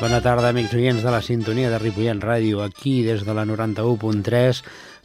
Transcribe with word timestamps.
Bona 0.00 0.22
tarda, 0.24 0.48
amics 0.48 0.72
oients 0.72 1.02
de 1.04 1.10
la 1.12 1.18
sintonia 1.20 1.68
de 1.68 1.76
Ripollet 1.76 2.22
Ràdio. 2.24 2.62
Aquí, 2.64 3.02
des 3.04 3.20
de 3.26 3.34
la 3.36 3.42
91.3 3.44 4.62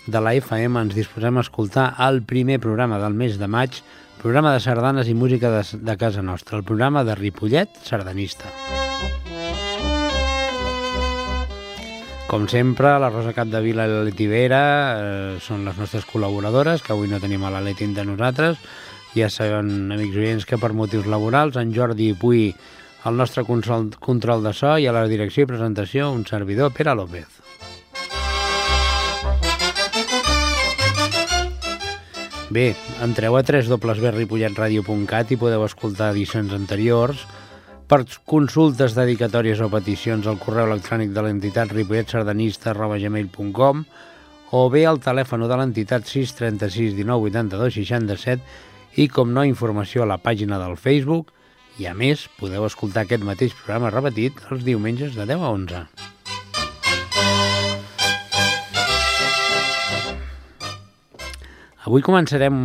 de 0.08 0.20
la 0.24 0.32
FM, 0.40 0.80
ens 0.80 0.96
disposem 0.96 1.36
a 1.36 1.42
escoltar 1.44 1.90
el 2.06 2.22
primer 2.24 2.62
programa 2.64 2.96
del 3.02 3.12
mes 3.12 3.36
de 3.36 3.50
maig, 3.52 3.76
programa 4.22 4.54
de 4.54 4.62
sardanes 4.64 5.10
i 5.12 5.16
música 5.20 5.52
de, 5.52 5.66
de 5.84 5.96
casa 6.00 6.24
nostra, 6.24 6.56
el 6.56 6.64
programa 6.64 7.04
de 7.04 7.18
Ripollet 7.20 7.76
Sardanista. 7.84 8.48
Com 12.32 12.48
sempre, 12.48 12.96
la 12.96 13.12
Rosa 13.12 13.36
Capdevila 13.36 13.90
i 13.90 13.92
la 13.92 14.08
Leti 14.08 14.30
Vera 14.32 14.64
eh, 14.64 15.36
són 15.44 15.68
les 15.68 15.76
nostres 15.76 16.08
col·laboradores, 16.08 16.80
que 16.80 16.96
avui 16.96 17.12
no 17.12 17.20
tenim 17.20 17.44
a 17.44 17.52
la 17.52 17.60
Leti 17.68 17.84
entre 17.84 18.08
nosaltres. 18.08 18.64
Ja 19.12 19.28
saben, 19.28 19.92
amics 19.92 20.24
oients, 20.24 20.48
que 20.48 20.56
per 20.56 20.72
motius 20.72 21.04
laborals 21.04 21.60
en 21.60 21.76
Jordi 21.76 22.14
Puy 22.16 22.54
al 23.06 23.16
nostre 23.16 23.46
control, 23.46 23.94
control 24.02 24.42
de 24.44 24.52
so 24.58 24.80
i 24.82 24.88
a 24.90 24.94
la 24.96 25.06
direcció 25.08 25.44
i 25.46 25.48
presentació 25.48 26.10
un 26.10 26.26
servidor, 26.26 26.74
Pere 26.74 26.96
López. 26.98 27.28
Bé, 32.50 32.76
entreu 33.06 33.38
a 33.38 33.44
www.ripolletradio.cat 33.46 35.32
i 35.32 35.38
podeu 35.38 35.64
escoltar 35.68 36.12
edicions 36.16 36.54
anteriors. 36.58 37.28
Per 37.86 38.02
consultes, 38.26 38.98
dedicatòries 38.98 39.62
o 39.62 39.70
peticions 39.70 40.26
al 40.26 40.42
correu 40.42 40.66
electrònic 40.72 41.14
de 41.14 41.22
l'entitat 41.22 41.70
ripolletsardanista.gmail.com 41.78 43.86
o 44.56 44.70
bé 44.74 44.86
al 44.90 45.04
telèfon 45.06 45.46
de 45.46 45.56
l'entitat 45.62 46.10
636 46.10 46.98
19 46.98 47.30
82 47.30 47.78
67 47.78 48.42
i, 48.98 49.06
com 49.14 49.30
no, 49.30 49.46
informació 49.46 50.02
a 50.02 50.10
la 50.10 50.18
pàgina 50.18 50.58
del 50.58 50.74
Facebook 50.74 51.30
i, 51.78 51.88
a 51.90 51.94
més, 51.94 52.28
podeu 52.40 52.66
escoltar 52.68 53.04
aquest 53.04 53.24
mateix 53.28 53.56
programa 53.58 53.92
repetit 53.94 54.38
els 54.52 54.64
diumenges 54.64 55.16
de 55.18 55.26
10 55.28 55.42
a 55.44 55.54
11. 55.56 55.82
Avui 61.86 62.02
començarem 62.02 62.56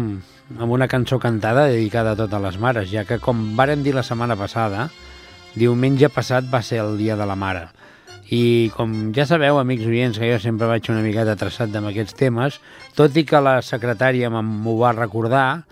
amb 0.56 0.72
una 0.72 0.88
cançó 0.88 1.18
cantada 1.20 1.66
dedicada 1.68 2.14
a 2.14 2.18
totes 2.18 2.40
les 2.40 2.56
mares, 2.58 2.86
ja 2.88 3.04
que, 3.04 3.18
com 3.20 3.50
vàrem 3.58 3.82
dir 3.84 3.92
la 3.92 4.04
setmana 4.06 4.36
passada, 4.38 4.86
diumenge 5.54 6.08
passat 6.14 6.46
va 6.48 6.62
ser 6.64 6.80
el 6.80 6.96
Dia 6.96 7.18
de 7.18 7.26
la 7.28 7.36
Mare. 7.36 7.66
I 8.30 8.70
com 8.76 9.10
ja 9.12 9.26
sabeu, 9.26 9.58
amics 9.58 9.84
oients, 9.90 10.18
que 10.18 10.30
jo 10.30 10.38
sempre 10.40 10.70
vaig 10.70 10.86
una 10.88 11.02
miqueta 11.02 11.34
traçat 11.36 11.74
amb 11.76 11.90
aquests 11.90 12.14
temes, 12.16 12.60
tot 12.94 13.16
i 13.18 13.26
que 13.26 13.42
la 13.42 13.58
secretària 13.66 14.30
m'ho 14.30 14.76
va 14.78 14.94
recordar, 14.94 15.64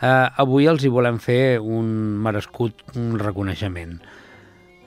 eh, 0.00 0.26
avui 0.44 0.68
els 0.70 0.84
hi 0.84 0.92
volem 0.92 1.20
fer 1.22 1.58
un 1.60 1.86
merescut 2.24 2.82
un 2.96 3.18
reconeixement. 3.20 3.98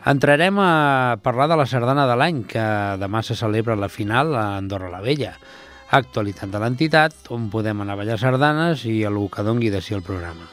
Entrarem 0.08 0.60
a 0.64 1.20
parlar 1.24 1.50
de 1.52 1.58
la 1.60 1.66
sardana 1.68 2.08
de 2.08 2.16
l'any, 2.16 2.44
que 2.48 2.66
demà 3.02 3.24
se 3.24 3.36
celebra 3.36 3.76
la 3.76 3.90
final 3.92 4.36
a 4.36 4.46
Andorra 4.58 4.92
la 4.94 5.02
Vella. 5.04 5.34
Actualitat 5.92 6.52
de 6.52 6.62
l'entitat, 6.64 7.16
on 7.32 7.50
podem 7.52 7.82
anar 7.84 7.96
a 7.98 8.02
ballar 8.04 8.20
sardanes 8.20 8.86
i 8.88 9.02
el 9.08 9.20
que 9.32 9.44
dongui 9.44 9.72
de 9.74 9.82
si 9.82 9.96
el 9.96 10.04
programa. 10.04 10.48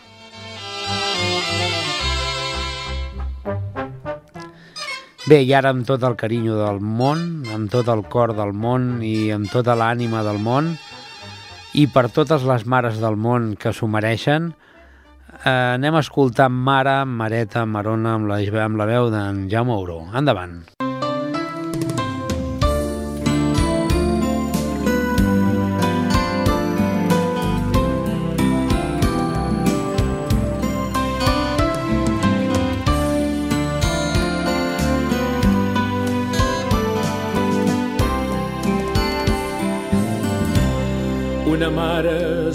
Bé, 5.24 5.38
i 5.40 5.54
ara 5.56 5.70
amb 5.72 5.86
tot 5.88 6.02
el 6.04 6.18
carinyo 6.20 6.58
del 6.58 6.82
món, 6.84 7.46
amb 7.54 7.70
tot 7.72 7.88
el 7.88 8.02
cor 8.12 8.34
del 8.36 8.52
món 8.52 8.98
i 9.00 9.30
amb 9.32 9.48
tota 9.48 9.72
l'ànima 9.78 10.20
del 10.26 10.36
món, 10.36 10.74
i 11.74 11.88
per 11.90 12.06
totes 12.14 12.46
les 12.46 12.64
mares 12.70 13.00
del 13.02 13.18
món 13.18 13.54
que 13.58 13.74
s'ho 13.74 13.88
mereixen, 13.90 14.52
eh, 15.42 15.74
anem 15.74 15.98
a 15.98 16.04
escoltar 16.06 16.48
Mare, 16.48 17.00
Mareta, 17.04 17.66
Marona 17.66 18.14
amb 18.20 18.30
la, 18.30 18.40
amb 18.64 18.78
la 18.78 18.90
veu 18.90 19.10
d'en 19.10 19.46
Jaume 19.50 19.74
Auró. 19.74 20.04
Endavant. 20.14 20.83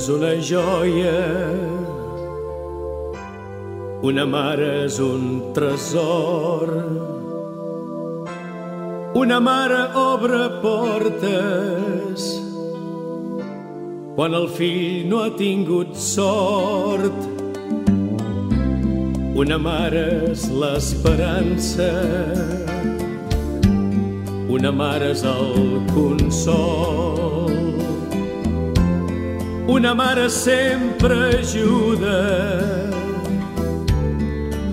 Una 0.09 0.34
joia, 0.42 1.14
una 4.02 4.25
mare 4.25 4.70
és 4.86 5.00
un 5.00 5.53
tresor. 5.53 6.72
Una 9.19 9.40
mare 9.40 9.80
obre 9.98 10.44
portes 10.62 12.28
quan 14.16 14.34
el 14.36 14.48
fill 14.52 15.08
no 15.09 15.24
ha 15.24 15.31
tingut 15.40 15.96
sort. 15.96 17.19
Una 19.40 19.58
mare 19.58 20.06
és 20.31 20.46
l'esperança, 20.52 21.90
una 24.59 24.72
mare 24.84 25.14
és 25.16 25.24
el 25.24 25.81
consol. 25.96 27.28
Una 29.69 29.94
mare 29.94 30.30
sempre 30.31 31.16
ajuda 31.40 32.18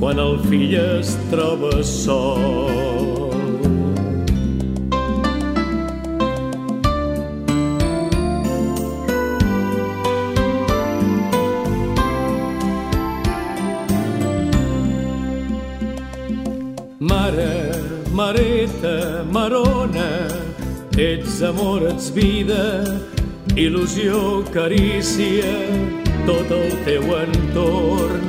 quan 0.00 0.18
el 0.18 0.38
fill 0.48 0.72
es 0.74 1.10
troba 1.30 1.82
sol. 1.84 3.34
Mare, 16.98 17.82
mareta, 18.12 18.96
marona, 19.30 20.08
ets 20.96 21.42
amor, 21.42 21.84
ets 21.92 22.08
vida, 22.16 22.64
il·lusió, 23.56 24.44
carícia, 24.52 25.52
tot 26.26 26.50
el 26.52 26.74
teu 26.84 27.06
entorn. 27.16 28.26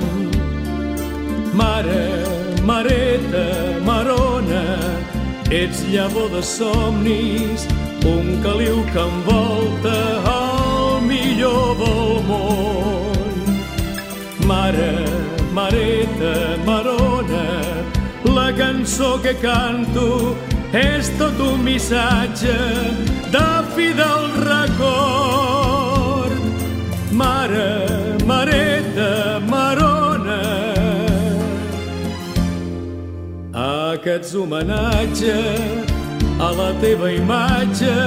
Mare, 1.53 2.23
mareta, 2.63 3.47
marona, 3.83 4.63
ets 5.51 5.83
llavor 5.91 6.31
de 6.31 6.43
somnis, 6.43 7.67
un 8.07 8.39
caliu 8.43 8.79
que 8.93 9.03
envolta 9.03 9.97
el 10.37 11.03
millor 11.11 11.75
del 11.83 12.23
món. 12.31 13.61
Mare, 14.47 14.93
mareta, 15.51 16.35
marona, 16.66 17.47
la 18.23 18.51
cançó 18.55 19.17
que 19.21 19.35
canto 19.43 20.37
és 20.73 21.09
tot 21.17 21.39
un 21.39 21.63
missatge 21.63 22.55
de 23.31 23.50
fidel 23.75 24.31
record. 24.44 26.35
Mare, 27.11 28.17
mareta, 28.25 29.39
marona, 29.47 30.41
aquests 33.53 34.35
homenatge 34.35 35.39
a 36.39 36.51
la 36.59 36.72
teva 36.84 37.11
imatge 37.11 37.97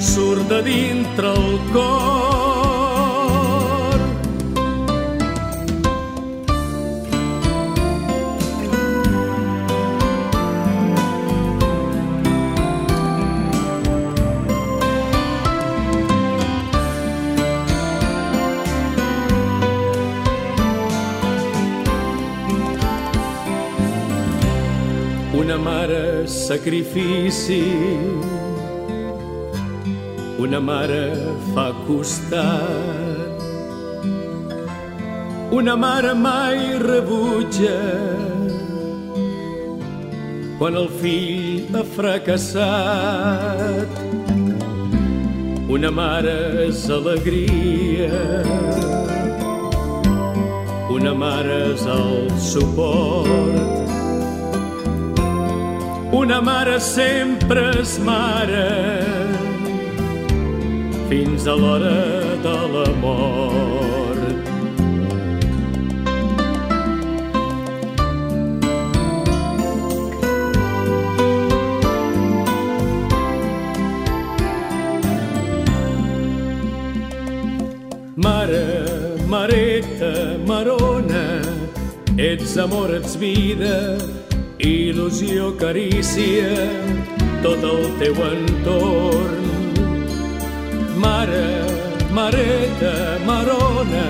surt 0.00 0.48
de 0.48 0.62
dintre 0.62 1.34
el 1.34 1.58
cor. 1.72 2.37
Sacrifici, 26.28 27.64
una 30.38 30.60
mare 30.60 31.34
fa 31.54 31.72
costat, 31.86 33.42
una 35.50 35.76
mare 35.76 36.14
mai 36.14 36.78
rebutja. 36.78 37.78
Quan 40.58 40.74
el 40.74 40.88
fill 41.00 41.74
ha 41.74 41.84
fracassat. 41.96 43.90
Una 45.68 45.90
mare 45.92 46.64
és 46.64 46.88
alegria, 46.88 48.20
una 50.88 51.12
mare 51.12 51.58
és 51.74 51.84
el 51.92 52.30
suport, 52.40 53.97
una 56.28 56.42
mare 56.42 56.78
sempre 56.78 57.60
és 57.80 57.94
mare 58.04 58.64
fins 61.08 61.46
a 61.48 61.54
l'hora 61.56 61.92
de 62.44 62.56
la 62.72 62.82
mort. 63.04 64.50
Mare, 78.16 78.62
mareta, 79.32 80.12
marona, 80.44 81.26
ets 82.18 82.58
amor, 82.58 82.92
ets 83.00 83.16
vida, 83.16 83.96
il·lusió, 84.58 85.52
carícia, 85.58 86.50
tot 87.42 87.62
el 87.62 87.84
teu 88.00 88.16
entorn. 88.26 89.46
Mare, 90.98 91.46
mareta, 92.10 92.94
marona, 93.26 94.06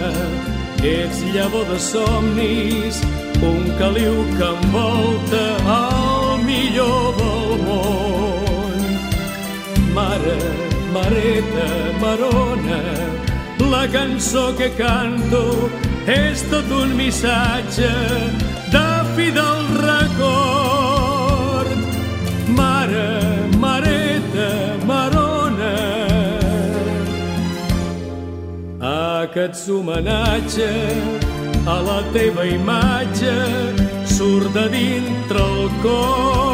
ets 0.81 1.21
llavor 1.35 1.69
de 1.69 1.79
somnis, 1.79 3.03
un 3.45 3.69
caliu 3.79 4.25
que 4.39 4.49
envolta 4.49 5.45
el 5.77 6.45
millor 6.45 7.13
del 7.21 7.63
món. 7.69 8.81
Mare, 9.93 10.39
mareta, 10.97 11.69
marona, 12.01 12.83
la 13.71 13.87
cançó 13.93 14.55
que 14.57 14.71
canto 14.79 15.69
és 16.09 16.41
tot 16.49 16.71
un 16.73 16.97
missatge 16.97 17.93
de 18.73 18.87
fi 19.15 19.29
homenatge 29.71 30.71
a 31.69 31.77
la 31.85 31.99
teva 32.15 32.45
imatge 32.49 33.35
surt 34.09 34.53
de 34.57 34.65
dintre 34.73 35.45
el 35.45 35.69
cor. 35.83 36.49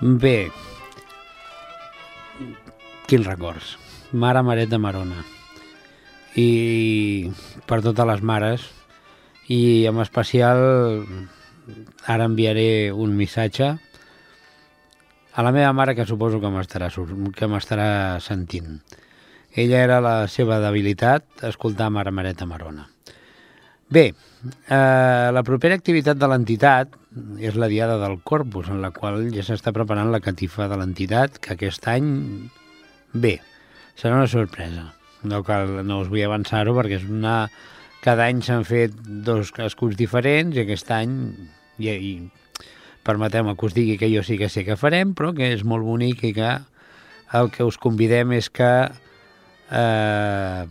Bé, 0.00 0.48
quins 3.10 3.26
records. 3.26 3.76
Mare 4.12 4.42
Mareta 4.46 4.78
Marona. 4.78 5.24
I 6.38 7.30
per 7.66 7.82
totes 7.82 8.06
les 8.06 8.22
mares, 8.22 8.68
i 9.48 9.86
en 9.88 10.00
especial 10.04 10.60
ara 12.06 12.28
enviaré 12.28 12.92
un 12.92 13.16
missatge 13.16 13.72
a 15.38 15.42
la 15.42 15.52
meva 15.52 15.72
mare 15.72 15.94
que 15.94 16.06
suposo 16.06 16.40
que 16.40 16.50
m'estarà 16.52 16.88
que 16.90 17.48
m'estarà 17.48 17.90
sentint. 18.20 18.80
Ella 19.54 19.82
era 19.82 20.00
la 20.04 20.28
seva 20.28 20.58
debilitat, 20.60 21.24
escoltar 21.48 21.90
Mare 21.90 22.10
Mareta 22.10 22.46
Marona. 22.46 22.88
Bé, 23.88 24.12
eh, 24.68 25.30
la 25.32 25.42
propera 25.46 25.78
activitat 25.78 26.18
de 26.20 26.28
l'entitat 26.28 26.92
és 27.40 27.56
la 27.56 27.70
Diada 27.72 27.96
del 28.02 28.18
Corpus, 28.20 28.68
en 28.68 28.82
la 28.84 28.90
qual 28.92 29.30
ja 29.32 29.44
s'està 29.46 29.72
preparant 29.72 30.12
la 30.12 30.20
catifa 30.20 30.68
de 30.68 30.76
l'entitat, 30.76 31.38
que 31.40 31.54
aquest 31.54 31.88
any, 31.88 32.10
bé, 33.14 33.38
serà 33.96 34.18
una 34.18 34.28
sorpresa. 34.28 34.90
No, 35.24 35.40
cal, 35.42 35.80
no 35.86 36.02
us 36.02 36.12
vull 36.12 36.26
avançar-ho 36.26 36.76
perquè 36.76 37.00
és 37.00 37.08
una... 37.08 37.48
Cada 38.08 38.24
any 38.24 38.38
s'han 38.40 38.62
fet 38.64 38.94
dos 39.04 39.50
escuts 39.60 39.98
diferents 40.00 40.56
i 40.56 40.62
aquest 40.62 40.88
any, 40.96 41.10
i, 41.76 41.92
i 41.92 42.12
permeteu-me 43.04 43.52
que 43.52 43.66
us 43.68 43.74
digui 43.76 43.98
que 44.00 44.08
jo 44.08 44.22
sí 44.24 44.38
que 44.40 44.48
sé 44.48 44.64
que 44.64 44.78
farem, 44.80 45.12
però 45.12 45.34
que 45.36 45.50
és 45.52 45.60
molt 45.60 45.84
bonic 45.84 46.24
i 46.24 46.30
que 46.32 46.54
el 47.36 47.50
que 47.52 47.66
us 47.68 47.76
convidem 47.76 48.32
és 48.32 48.48
que 48.48 48.70
eh, 48.88 50.62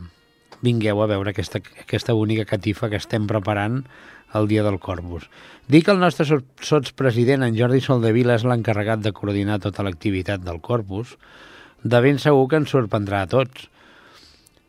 vingueu 0.65 1.03
a 1.03 1.09
veure 1.13 1.35
aquesta, 1.35 1.61
aquesta 1.85 2.17
bonica 2.17 2.47
catifa 2.49 2.89
que 2.89 2.97
estem 2.97 3.29
preparant 3.29 3.83
el 4.33 4.49
dia 4.49 4.65
del 4.65 4.81
Corpus. 4.81 5.29
Dic 5.69 5.85
que 5.85 5.93
el 5.93 6.01
nostre 6.01 6.25
sotspresident, 6.25 7.45
en 7.45 7.53
Jordi 7.59 7.85
Soldevila, 7.85 8.41
és 8.41 8.49
l'encarregat 8.49 9.05
de 9.05 9.13
coordinar 9.13 9.61
tota 9.61 9.85
l'activitat 9.85 10.41
del 10.41 10.57
Corpus. 10.65 11.13
De 11.85 12.01
ben 12.01 12.17
segur 12.17 12.47
que 12.49 12.63
ens 12.63 12.73
sorprendrà 12.73 13.21
a 13.23 13.29
tots. 13.29 13.69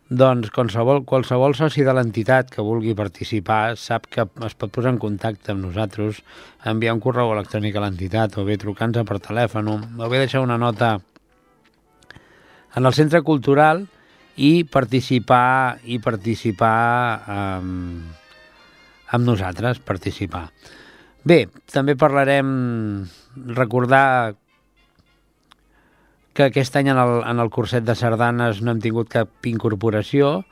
Doncs 0.08 0.49
qualsevol, 0.49 1.02
qualsevol 1.05 1.52
soci 1.52 1.82
de 1.84 1.93
l'entitat 1.93 2.49
que 2.49 2.64
vulgui 2.64 2.94
participar 2.96 3.76
sap 3.76 4.06
que 4.08 4.25
es 4.46 4.55
pot 4.56 4.72
posar 4.72 4.94
en 4.94 5.00
contacte 5.02 5.52
amb 5.52 5.66
nosaltres, 5.66 6.22
enviar 6.64 6.94
un 6.96 7.02
correu 7.05 7.34
electrònic 7.34 7.76
a 7.76 7.82
l'entitat 7.84 8.38
o 8.40 8.46
bé 8.49 8.56
trucar-nos 8.56 9.05
per 9.05 9.19
telèfon 9.20 9.69
o 9.69 10.08
bé 10.08 10.22
deixar 10.22 10.40
una 10.40 10.56
nota 10.56 10.94
en 12.75 12.88
el 12.88 12.96
centre 12.96 13.20
cultural 13.20 13.84
i 14.40 14.64
participar 14.64 15.76
i 15.84 15.99
participar 16.00 16.72
amb, 17.28 18.08
amb 19.12 19.28
nosaltres, 19.28 19.84
participar. 19.84 20.46
Bé, 21.28 21.43
també 21.69 21.99
parlarem, 22.00 22.49
recordar 23.52 24.32
que 26.38 26.46
aquest 26.52 26.76
any 26.79 26.93
en 26.93 26.99
el, 27.02 27.19
en 27.26 27.43
el 27.43 27.50
curset 27.50 27.82
de 27.82 27.96
sardanes 27.99 28.62
no 28.62 28.70
hem 28.70 28.81
tingut 28.82 29.11
cap 29.11 29.46
incorporació, 29.50 30.44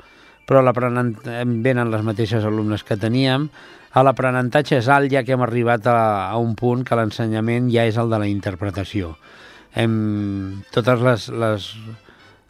però 0.46 0.62
venen 0.66 1.92
les 1.92 2.02
mateixes 2.06 2.46
alumnes 2.46 2.82
que 2.86 2.98
teníem. 2.98 3.46
A 3.94 4.02
l'aprenentatge 4.02 4.80
és 4.80 4.88
alt, 4.90 5.12
ja 5.14 5.22
que 5.22 5.36
hem 5.36 5.44
arribat 5.46 5.86
a, 5.86 6.26
a 6.26 6.40
un 6.42 6.56
punt 6.58 6.82
que 6.86 6.98
l'ensenyament 6.98 7.70
ja 7.70 7.86
és 7.86 7.98
el 8.02 8.10
de 8.10 8.18
la 8.18 8.26
interpretació. 8.26 9.14
Hem, 9.78 10.64
totes 10.74 11.06
les, 11.06 11.28
les 11.30 11.70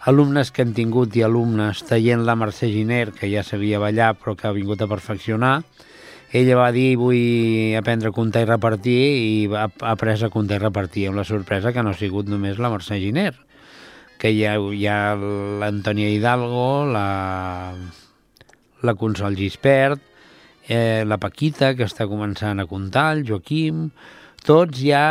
alumnes 0.09 0.51
que 0.51 0.65
hem 0.65 0.73
tingut 0.73 1.17
i 1.19 1.25
alumnes 1.27 1.85
taient 1.85 2.25
la 2.25 2.39
Mercè 2.41 2.71
Giner, 2.73 3.11
que 3.13 3.29
ja 3.29 3.45
sabia 3.45 3.83
ballar 3.83 4.15
però 4.17 4.37
que 4.39 4.49
ha 4.49 4.57
vingut 4.57 4.81
a 4.81 4.89
perfeccionar, 4.89 5.59
ella 6.37 6.57
va 6.59 6.71
dir 6.75 6.97
vull 7.01 7.77
aprendre 7.79 8.11
a 8.11 8.15
comptar 8.17 8.43
i 8.45 8.49
repartir 8.49 8.97
i 8.97 9.29
ha 9.55 9.69
après 9.93 10.25
a 10.27 10.31
comptar 10.33 10.59
i 10.59 10.65
repartir 10.65 11.07
amb 11.09 11.21
la 11.21 11.25
sorpresa 11.25 11.73
que 11.73 11.85
no 11.85 11.95
ha 11.95 11.99
sigut 11.99 12.29
només 12.29 12.61
la 12.61 12.71
Mercè 12.73 12.99
Giner 13.01 13.33
que 14.21 14.33
hi 14.33 14.43
ha, 14.45 14.57
hi 14.59 14.85
ha 14.89 14.99
l'Antònia 15.17 16.11
Hidalgo 16.13 16.69
la, 16.93 17.07
la 18.83 18.95
Consol 19.01 19.39
Gispert 19.39 20.03
eh, 20.69 21.05
la 21.09 21.21
Paquita 21.23 21.73
que 21.79 21.89
està 21.89 22.09
començant 22.11 22.61
a 22.61 22.69
comptar 22.69 23.09
el 23.17 23.25
Joaquim 23.29 23.89
tots 24.47 24.83
ja 24.83 25.07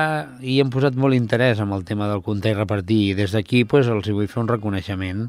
hi 0.46 0.60
hem 0.62 0.70
posat 0.72 1.00
molt 1.00 1.18
interès 1.18 1.60
amb 1.64 1.74
el 1.76 1.88
tema 1.90 2.12
del 2.12 2.24
comptar 2.28 2.54
i 2.54 2.60
repartir 2.60 3.02
i 3.10 3.18
des 3.18 3.34
d'aquí 3.34 3.66
pues, 3.66 3.90
els 3.90 4.14
vull 4.14 4.30
fer 4.30 4.44
un 4.44 4.54
reconeixement 4.54 5.26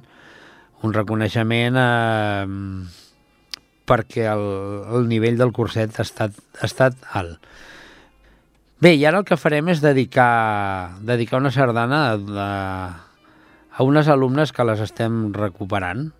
un 0.84 0.92
reconeixement 0.92 1.80
eh, 1.80 2.46
perquè 3.86 4.26
el, 4.32 4.44
el 4.96 5.08
nivell 5.08 5.38
del 5.38 5.54
curset 5.56 5.98
ha 5.98 6.04
estat, 6.06 6.36
ha 6.60 6.66
estat 6.66 6.98
alt. 7.16 7.38
Bé, 8.82 8.92
i 8.92 9.06
ara 9.08 9.22
el 9.22 9.24
que 9.24 9.38
farem 9.40 9.70
és 9.72 9.80
dedicar, 9.80 10.98
dedicar 11.00 11.40
una 11.40 11.52
sardana 11.54 12.00
a, 12.12 12.48
a 13.72 13.86
unes 13.86 14.10
alumnes 14.12 14.52
que 14.52 14.66
les 14.68 14.82
estem 14.84 15.30
recuperant, 15.32 16.10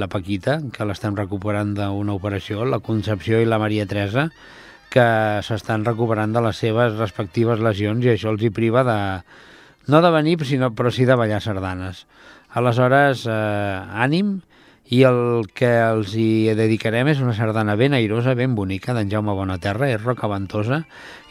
la 0.00 0.08
Paquita, 0.12 0.60
que 0.72 0.86
l'estem 0.88 1.16
recuperant 1.16 1.74
d'una 1.76 2.14
operació, 2.16 2.64
la 2.64 2.80
Concepció 2.84 3.40
i 3.40 3.48
la 3.48 3.60
Maria 3.60 3.84
Teresa, 3.88 4.30
que 4.92 5.06
s'estan 5.44 5.84
recuperant 5.84 6.32
de 6.32 6.40
les 6.44 6.56
seves 6.62 6.96
respectives 6.96 7.60
lesions 7.60 8.04
i 8.04 8.14
això 8.14 8.32
els 8.32 8.44
hi 8.44 8.52
priva 8.54 8.84
de, 8.86 8.98
no 9.92 10.00
de 10.00 10.10
venir, 10.14 10.38
sinó, 10.48 10.72
però 10.76 10.92
sí 10.92 11.04
de 11.04 11.16
ballar 11.18 11.42
sardanes. 11.44 12.06
Aleshores, 12.56 13.26
eh, 13.28 14.02
ànim, 14.06 14.38
i 14.88 15.02
el 15.08 15.48
que 15.54 15.70
els 15.82 16.14
hi 16.14 16.52
dedicarem 16.58 17.10
és 17.10 17.22
una 17.22 17.34
sardana 17.34 17.74
ben 17.78 17.96
airosa, 17.96 18.36
ben 18.38 18.54
bonica, 18.54 18.94
d'en 18.94 19.10
Jaume 19.10 19.34
Bonaterra, 19.34 19.90
és 19.90 20.02
roca 20.02 20.30
ventosa, 20.30 20.84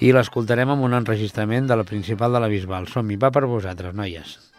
i 0.03 0.11
l'escoltarem 0.11 0.75
amb 0.75 0.87
un 0.87 0.97
enregistrament 0.97 1.69
de 1.69 1.79
la 1.79 1.87
principal 1.87 2.35
de 2.35 2.43
la 2.43 2.51
Bisbal. 2.51 2.91
Som-hi, 2.91 3.19
va 3.21 3.31
per 3.31 3.47
vosaltres, 3.47 3.95
noies. 3.95 4.54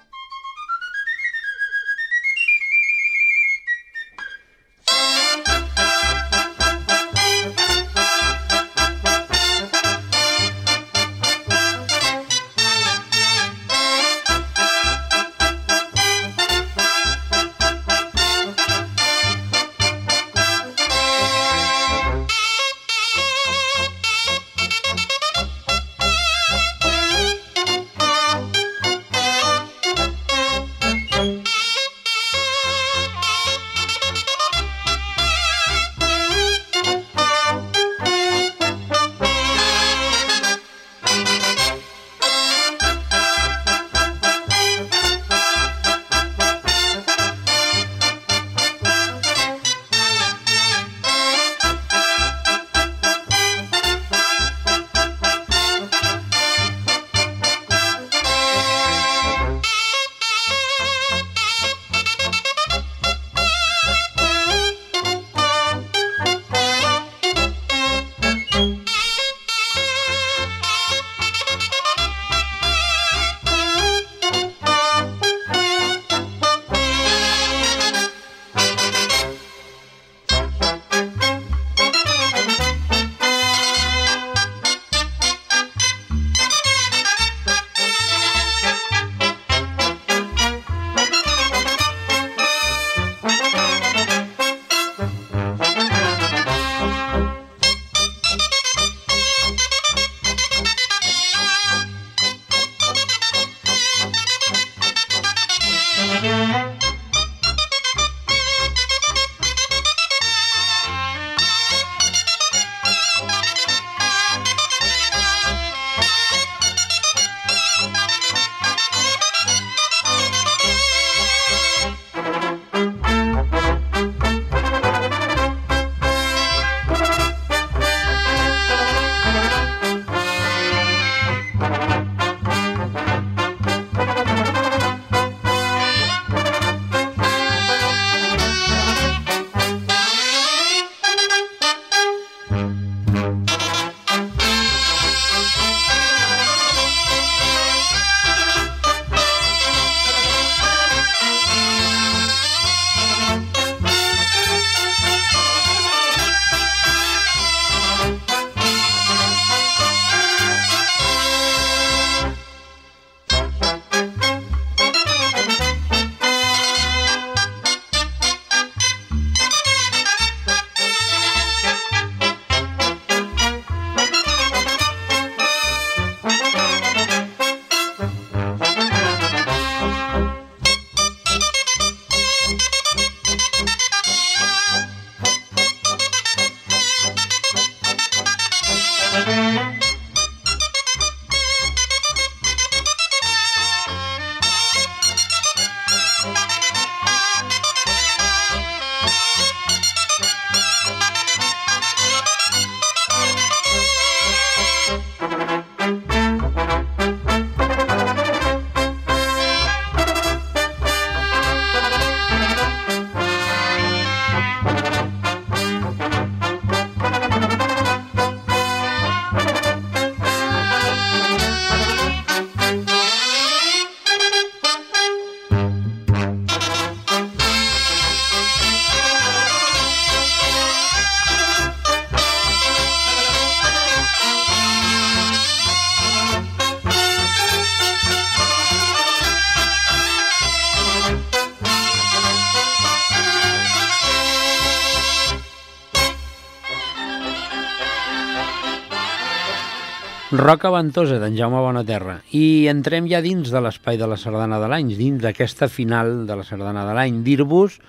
Roca 250.46 250.70
Ventosa, 250.70 251.16
d'en 251.18 251.34
Jaume 251.34 251.58
Bonaterra. 251.58 252.20
I 252.30 252.68
entrem 252.70 253.08
ja 253.10 253.18
dins 253.18 253.48
de 253.50 253.58
l'espai 253.58 253.96
de 253.98 254.06
la 254.06 254.14
Sardana 254.14 254.60
de 254.62 254.68
l'any, 254.70 254.92
dins 254.94 255.18
d'aquesta 255.18 255.66
final 255.66 256.20
de 256.28 256.36
la 256.38 256.44
Sardana 256.46 256.84
de 256.86 256.92
l'any. 256.94 257.16
Dir-vos 257.26 257.80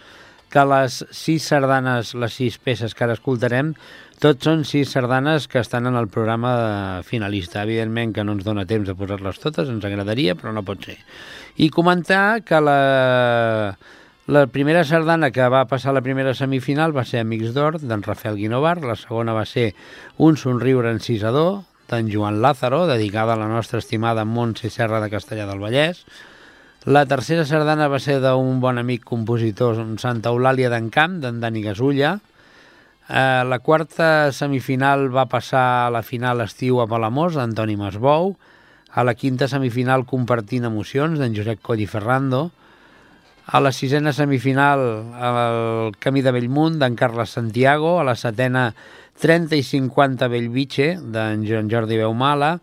que 0.49 0.63
les 0.65 0.95
sis 1.13 1.51
sardanes, 1.51 2.15
les 2.17 2.33
sis 2.33 2.57
peces 2.57 2.97
que 2.97 3.05
ara 3.05 3.13
escoltarem, 3.13 3.75
tots 4.17 4.49
són 4.49 4.65
sis 4.65 4.89
sardanes 4.89 5.45
que 5.45 5.61
estan 5.61 5.85
en 5.85 5.99
el 6.01 6.09
programa 6.09 7.03
finalista. 7.05 7.61
Evidentment 7.61 8.15
que 8.17 8.25
no 8.25 8.33
ens 8.33 8.49
dona 8.49 8.65
temps 8.65 8.89
de 8.89 8.97
posar-les 8.97 9.37
totes, 9.45 9.69
ens 9.69 9.85
agradaria, 9.85 10.33
però 10.33 10.55
no 10.55 10.65
pot 10.65 10.89
ser. 10.89 10.97
I 11.61 11.69
comentar 11.69 12.41
que 12.41 12.57
la, 12.57 12.81
la 14.25 14.47
primera 14.49 14.81
sardana 14.81 15.29
que 15.29 15.45
va 15.45 15.67
passar 15.69 15.93
la 15.93 16.01
primera 16.01 16.33
semifinal 16.33 16.97
va 16.97 17.05
ser 17.05 17.21
Amics 17.21 17.53
d'Or, 17.53 17.83
d'en 17.85 18.01
Rafael 18.01 18.41
Guinovar, 18.41 18.79
la 18.81 18.97
segona 18.97 19.37
va 19.37 19.45
ser 19.45 19.75
Un 20.17 20.41
somriure 20.41 20.89
encisador, 20.89 21.67
d'en 21.89 22.09
Joan 22.11 22.41
Lázaro, 22.41 22.85
dedicada 22.87 23.33
a 23.33 23.39
la 23.39 23.47
nostra 23.47 23.79
estimada 23.79 24.25
Montse 24.25 24.69
Serra 24.69 24.99
de 24.99 25.09
Castellà 25.09 25.45
del 25.47 25.59
Vallès. 25.63 26.03
La 26.87 27.05
tercera 27.05 27.43
sardana 27.43 27.89
va 27.91 27.99
ser 27.99 28.21
d'un 28.23 28.61
bon 28.63 28.77
amic 28.79 29.03
compositor, 29.03 29.79
Santa 29.99 30.31
Eulàlia 30.31 30.69
d'en 30.71 30.91
Camp, 30.93 31.17
d'en 31.23 31.41
Dani 31.43 31.63
Gasulla. 31.65 32.13
Eh, 33.07 33.43
la 33.47 33.59
quarta 33.59 34.31
semifinal 34.35 35.07
va 35.11 35.25
passar 35.31 35.87
a 35.87 35.89
la 35.91 36.03
final 36.03 36.43
estiu 36.43 36.79
a 36.79 36.87
Palamós, 36.87 37.35
d'Antoni 37.35 37.75
Masbou. 37.79 38.35
A 38.91 39.03
la 39.03 39.15
quinta 39.15 39.47
semifinal 39.47 40.05
compartint 40.07 40.67
emocions, 40.67 41.19
d'en 41.19 41.35
Josep 41.35 41.59
Coll 41.63 41.83
i 41.83 41.87
Ferrando. 41.87 42.49
A 43.47 43.61
la 43.63 43.71
sisena 43.71 44.11
semifinal, 44.11 44.81
el 45.23 45.95
Camí 46.03 46.23
de 46.23 46.33
Bellmunt, 46.35 46.79
d'en 46.79 46.95
Carles 46.99 47.35
Santiago. 47.35 47.97
A 47.99 48.03
la 48.07 48.15
setena 48.19 48.73
30 49.17 49.57
i 49.57 49.63
50 49.65 50.29
Bellvitge, 50.29 50.97
d'en 51.01 51.43
Joan 51.47 51.69
Jordi 51.71 51.97
Beumala. 51.97 52.57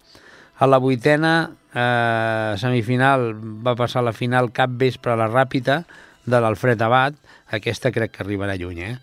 A 0.62 0.68
la 0.70 0.78
vuitena 0.78 1.34
eh, 1.75 2.54
semifinal 2.61 3.32
va 3.34 3.75
passar 3.78 4.04
la 4.06 4.14
final 4.14 4.52
cap 4.54 4.76
vespre 4.78 5.14
a 5.14 5.18
la 5.18 5.28
Ràpita 5.30 5.82
de 6.25 6.40
l'Alfred 6.40 6.82
Abad. 6.82 7.18
Aquesta 7.54 7.90
crec 7.94 8.14
que 8.14 8.23
arribarà 8.25 8.56
lluny, 8.58 8.80
eh? 8.87 8.94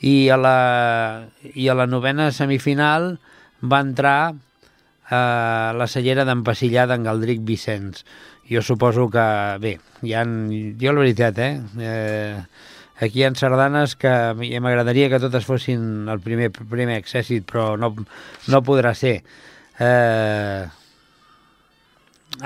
I 0.00 0.14
a 0.32 0.36
la, 0.40 0.58
i 1.52 1.68
a 1.68 1.76
la 1.76 1.86
novena 1.88 2.30
semifinal 2.32 3.14
va 3.60 3.80
entrar 3.84 4.32
eh, 4.32 5.70
la 5.76 5.88
cellera 5.88 6.24
d'empassillar 6.28 6.86
d'en 6.88 7.04
Galdric 7.04 7.44
Vicenç. 7.48 8.04
Jo 8.50 8.64
suposo 8.66 9.06
que, 9.12 9.24
bé, 9.62 9.76
ha, 10.16 10.24
jo 10.24 10.92
la 10.92 11.04
veritat, 11.04 11.38
eh, 11.38 11.56
eh 11.80 12.68
aquí 13.06 13.20
hi 13.20 13.24
ha 13.26 13.32
sardanes 13.38 13.96
que 13.96 14.10
m'agradaria 14.36 15.08
que 15.12 15.20
totes 15.22 15.46
fossin 15.48 16.08
el 16.10 16.20
primer, 16.24 16.50
primer 16.52 16.98
accèssit, 17.00 17.46
però 17.48 17.72
no, 17.80 17.94
no 18.52 18.62
podrà 18.66 18.94
ser. 18.94 19.20
Eh, 19.80 20.68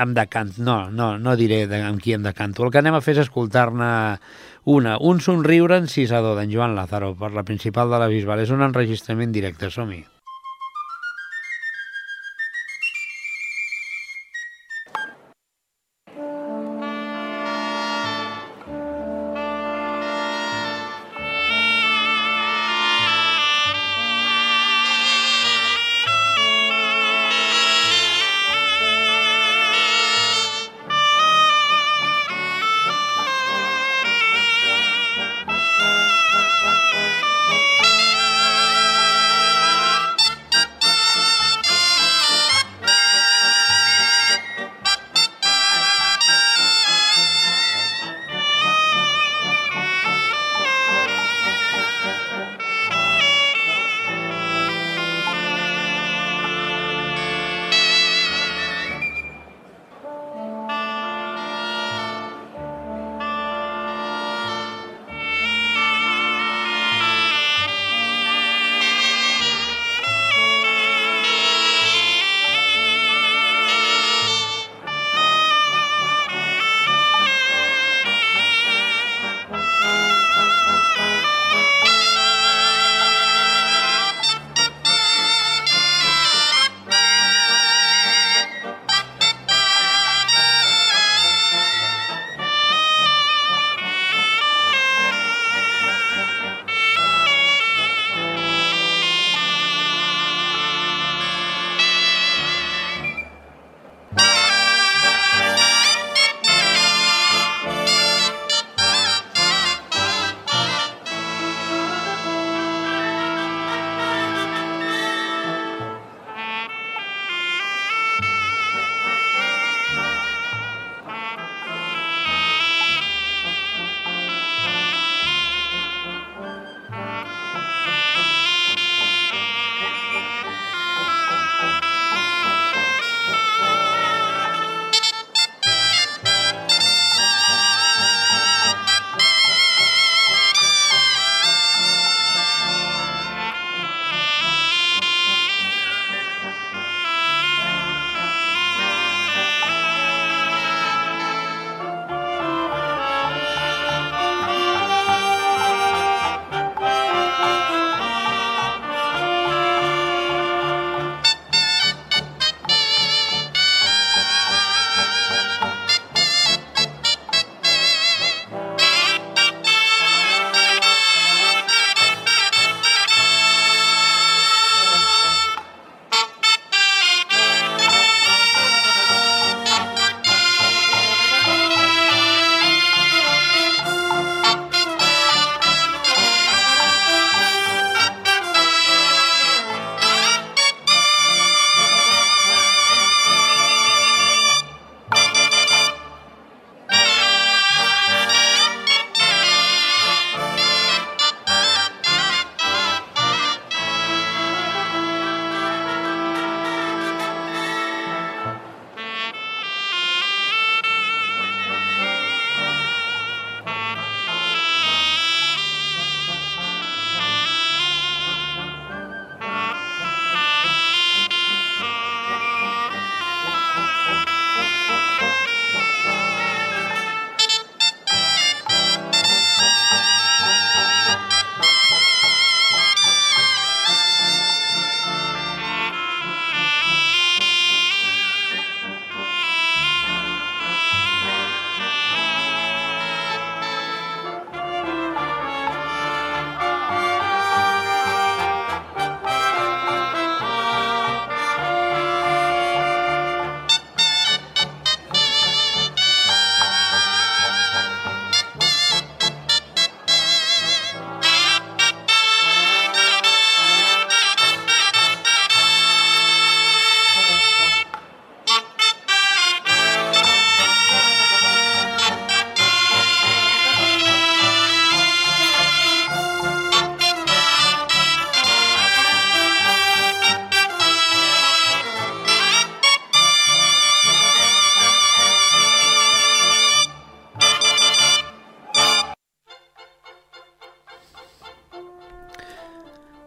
em 0.00 0.14
decant, 0.14 0.54
no, 0.58 0.78
no, 0.90 1.14
no 1.18 1.36
diré 1.36 1.64
de, 1.70 1.82
amb 1.82 2.02
qui 2.02 2.14
em 2.16 2.24
decanto. 2.24 2.64
El 2.64 2.72
que 2.74 2.80
anem 2.82 2.98
a 2.98 3.02
fer 3.04 3.16
és 3.16 3.24
escoltar-ne 3.26 3.90
una, 4.64 4.96
un 4.98 5.20
somriure 5.20 5.78
encisador 5.82 6.38
d'en 6.38 6.52
Joan 6.54 6.74
Lázaro 6.78 7.12
per 7.18 7.34
la 7.34 7.46
principal 7.46 7.92
de 7.92 8.02
la 8.02 8.10
Bisbal. 8.10 8.46
És 8.46 8.54
un 8.54 8.64
enregistrament 8.66 9.34
directe, 9.34 9.70
som-hi. 9.70 10.04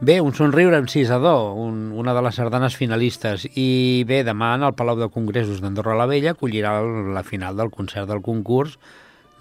Bé, 0.08 0.22
un 0.24 0.32
somriure 0.32 0.78
amb 0.80 0.88
6 0.88 1.10
a 1.12 1.18
2, 1.20 1.58
un, 1.60 1.80
una 2.00 2.14
de 2.16 2.22
les 2.24 2.38
sardanes 2.40 2.78
finalistes. 2.80 3.42
I 3.60 4.06
bé, 4.08 4.22
demà 4.24 4.54
en 4.56 4.62
el 4.64 4.76
Palau 4.80 4.96
de 4.96 5.10
Congressos 5.12 5.60
d'Andorra 5.60 5.98
la 6.00 6.06
Vella 6.08 6.32
acollirà 6.32 6.78
la 7.12 7.26
final 7.28 7.58
del 7.60 7.74
concert 7.74 8.08
del 8.08 8.22
concurs 8.24 8.78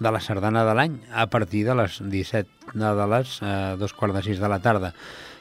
de 0.03 0.11
la 0.11 0.19
sardana 0.19 0.65
de 0.67 0.73
l'any 0.75 0.97
a 1.13 1.29
partir 1.31 1.63
de 1.69 1.77
les 1.79 2.01
17 2.11 2.75
de 2.83 3.07
les 3.13 3.37
eh, 3.39 3.53
dos 3.79 3.95
quarts 3.95 4.17
de 4.19 4.25
6 4.27 4.43
de 4.43 4.51
la 4.51 4.59
tarda. 4.59 4.91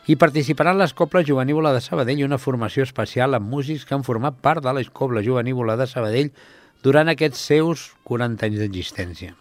Hi 0.07 0.15
participaran 0.15 0.79
les 0.79 0.95
Coples 0.95 1.27
Juvenívola 1.27 1.75
de 1.75 1.83
Sabadell 1.83 2.23
i 2.23 2.29
una 2.31 2.39
formació 2.39 2.87
especial 2.87 3.35
amb 3.35 3.51
músics 3.51 3.83
que 3.83 3.99
han 3.99 4.07
format 4.07 4.39
part 4.39 4.63
de 4.63 4.79
les 4.79 4.95
Coples 4.95 5.27
Juvenívola 5.27 5.75
de 5.75 5.91
Sabadell 5.91 6.31
durant 6.87 7.11
aquests 7.11 7.43
seus 7.51 7.89
40 8.07 8.47
anys 8.47 8.63
d'existència. 8.63 9.35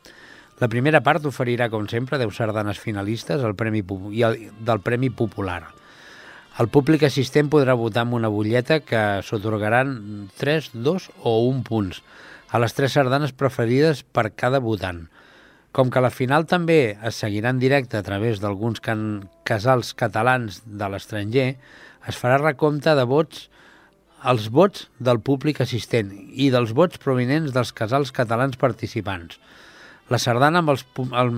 La 0.62 0.70
primera 0.72 1.02
part 1.04 1.26
oferirà, 1.28 1.68
com 1.68 1.88
sempre, 1.92 2.20
10 2.22 2.38
sardanes 2.38 2.80
finalistes 2.80 3.42
al 3.44 3.58
Premi, 3.60 3.82
i 4.16 4.22
el, 4.24 4.38
del 4.64 4.80
Premi 4.80 5.10
Popular. 5.12 5.66
El 6.64 6.70
públic 6.72 7.04
assistent 7.04 7.50
podrà 7.52 7.74
votar 7.76 8.06
amb 8.06 8.16
una 8.16 8.32
butlleta 8.32 8.80
que 8.80 9.02
s'otorgaran 9.28 10.30
3, 10.40 10.70
2 10.86 11.10
o 11.28 11.34
1 11.50 11.66
punts 11.68 12.00
a 12.56 12.62
les 12.64 12.72
tres 12.78 12.94
sardanes 12.96 13.34
preferides 13.36 14.06
per 14.16 14.30
cada 14.40 14.62
votant. 14.64 15.02
Com 15.76 15.90
que 15.92 16.00
la 16.00 16.14
final 16.14 16.46
també 16.48 16.96
es 17.04 17.20
seguirà 17.20 17.52
en 17.52 17.60
directe 17.60 18.00
a 18.00 18.06
través 18.08 18.40
d'alguns 18.40 18.80
can 18.80 19.02
casals 19.44 19.92
catalans 20.00 20.62
de 20.64 20.88
l'estranger, 20.88 21.50
es 22.08 22.16
farà 22.16 22.40
recompte 22.40 22.96
de 22.96 23.04
vots 23.04 23.50
els 24.24 24.48
vots 24.48 24.88
del 25.04 25.20
públic 25.20 25.60
assistent 25.62 26.16
i 26.16 26.48
dels 26.54 26.72
vots 26.72 27.02
provinents 27.04 27.52
dels 27.52 27.76
casals 27.76 28.16
catalans 28.16 28.56
participants. 28.56 29.36
La 30.14 30.20
sardana 30.22 30.62
amb, 30.62 30.70
els, 30.74 30.86
el, 31.18 31.32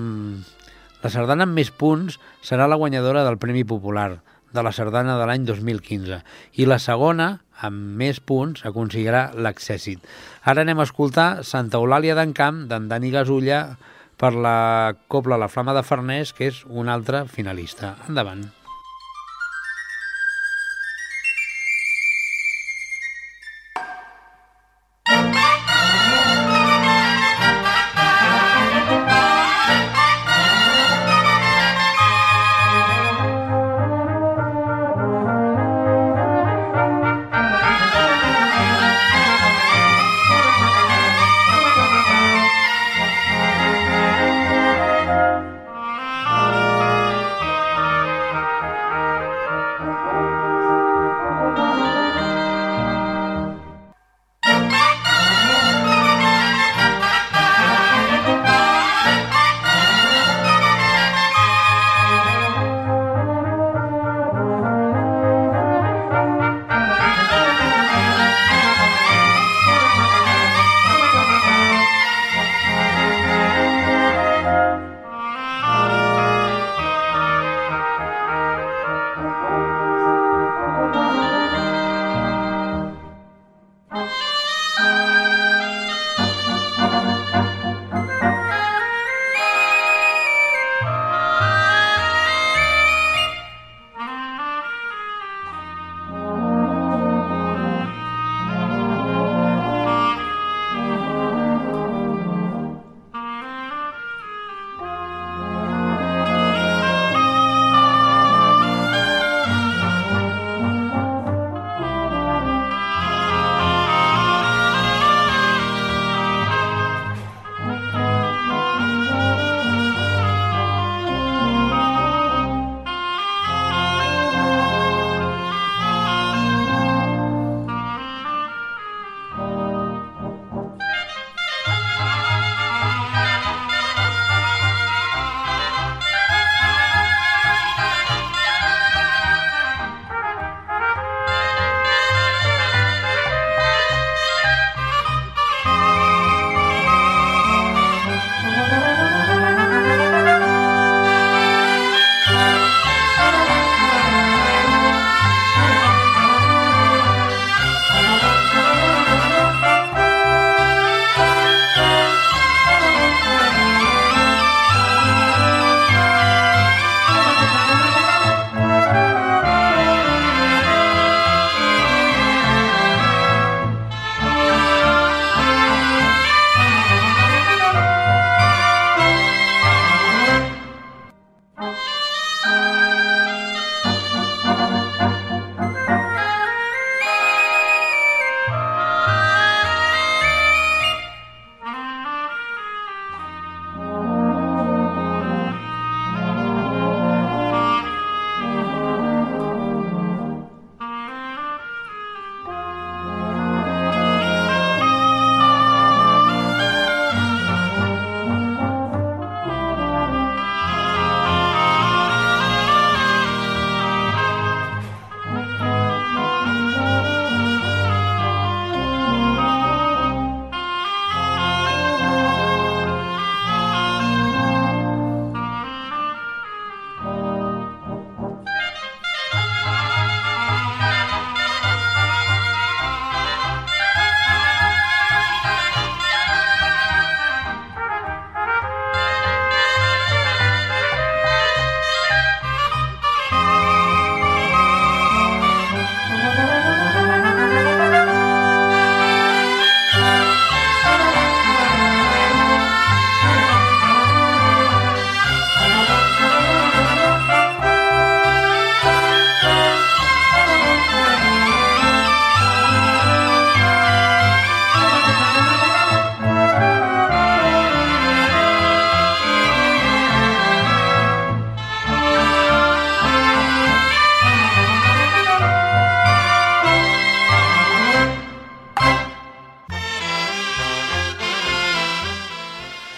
la 1.04 1.12
sardana 1.14 1.48
amb 1.48 1.56
més 1.56 1.72
punts 1.72 2.20
serà 2.44 2.68
la 2.68 2.80
guanyadora 2.80 3.24
del 3.28 3.40
Premi 3.40 3.64
Popular 3.68 4.18
de 4.54 4.64
la 4.64 4.74
sardana 4.76 5.18
de 5.20 5.28
l'any 5.28 5.46
2015 5.48 6.20
i 6.60 6.68
la 6.68 6.80
segona, 6.80 7.30
amb 7.64 7.98
més 8.00 8.20
punts, 8.20 8.64
aconseguirà 8.68 9.30
l'accèssit. 9.36 10.04
Ara 10.44 10.64
anem 10.66 10.82
a 10.82 10.88
escoltar 10.88 11.30
Santa 11.48 11.82
Eulàlia 11.82 12.16
d'en 12.18 12.36
Camp, 12.38 12.66
d'en 12.72 12.88
Dani 12.92 13.14
Gasulla, 13.14 13.64
per 14.18 14.34
la 14.34 14.96
Copla 15.08 15.38
La 15.38 15.52
Flama 15.52 15.78
de 15.78 15.86
Farners, 15.86 16.34
que 16.34 16.50
és 16.50 16.64
un 16.68 16.90
altre 16.90 17.28
finalista. 17.30 17.96
Endavant. 18.10 18.48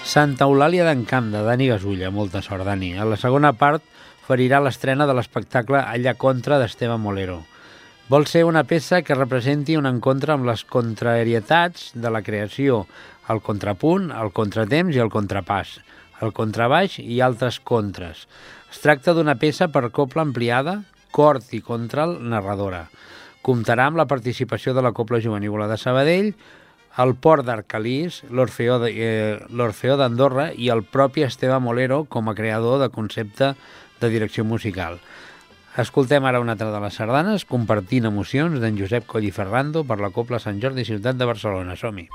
Santa 0.10 0.48
Eulàlia 0.50 0.88
d'en 0.88 1.04
Camp, 1.06 1.28
de 1.30 1.44
Dani 1.46 1.68
Gasulla. 1.70 2.08
Molta 2.10 2.40
sort, 2.42 2.64
Dani. 2.66 2.96
A 2.98 3.04
la 3.06 3.18
segona 3.22 3.52
part 3.54 3.84
ferirà 4.26 4.58
l'estrena 4.58 5.06
de 5.06 5.14
l'espectacle 5.14 5.84
Allà 5.86 6.16
contra 6.18 6.58
d'Esteve 6.58 6.96
Molero. 6.98 7.44
Vol 8.10 8.26
ser 8.26 8.42
una 8.48 8.64
peça 8.66 9.04
que 9.06 9.14
representi 9.14 9.76
un 9.78 9.86
encontre 9.86 10.34
amb 10.34 10.50
les 10.50 10.64
contrarietats 10.66 11.92
de 11.94 12.10
la 12.10 12.24
creació, 12.26 12.88
el 13.30 13.44
contrapunt, 13.46 14.10
el 14.10 14.34
contratemps 14.34 14.98
i 14.98 15.04
el 15.04 15.14
contrapàs, 15.14 15.76
el 16.26 16.34
contrabaix 16.34 16.98
i 17.04 17.22
altres 17.22 17.62
contres. 17.62 18.26
Es 18.74 18.82
tracta 18.82 19.14
d'una 19.14 19.38
peça 19.38 19.70
per 19.70 19.92
copla 19.94 20.26
ampliada, 20.26 20.80
cort 21.14 21.54
i 21.54 21.62
contral 21.62 22.18
narradora. 22.18 22.88
Comptarà 23.46 23.86
amb 23.92 24.02
la 24.02 24.10
participació 24.10 24.74
de 24.74 24.82
la 24.82 24.92
Copla 24.92 25.22
Juvenívola 25.22 25.70
de 25.70 25.78
Sabadell, 25.78 26.34
el 27.00 27.16
Port 27.16 27.46
d'Arcalís, 27.48 28.24
l'Orfeó 28.30 29.96
d'Andorra 30.02 30.50
i 30.52 30.68
el 30.74 30.84
propi 30.84 31.24
Esteve 31.24 31.60
Molero 31.64 32.04
com 32.12 32.28
a 32.28 32.36
creador 32.36 32.82
de 32.84 32.90
concepte 32.92 33.54
de 34.02 34.10
direcció 34.12 34.44
musical. 34.44 35.00
Escoltem 35.80 36.26
ara 36.26 36.42
una 36.44 36.58
altra 36.58 36.72
de 36.74 36.82
les 36.84 36.98
sardanes, 37.00 37.46
compartint 37.48 38.10
emocions 38.10 38.60
d'en 38.60 38.80
Josep 38.80 39.08
Coll 39.08 39.30
i 39.30 39.32
Ferrando 39.32 39.86
per 39.88 40.02
la 40.04 40.12
Copla 40.12 40.42
Sant 40.44 40.60
Jordi 40.60 40.84
Ciutat 40.88 41.16
de 41.16 41.30
Barcelona. 41.30 41.78
Som-hi! 41.80 42.10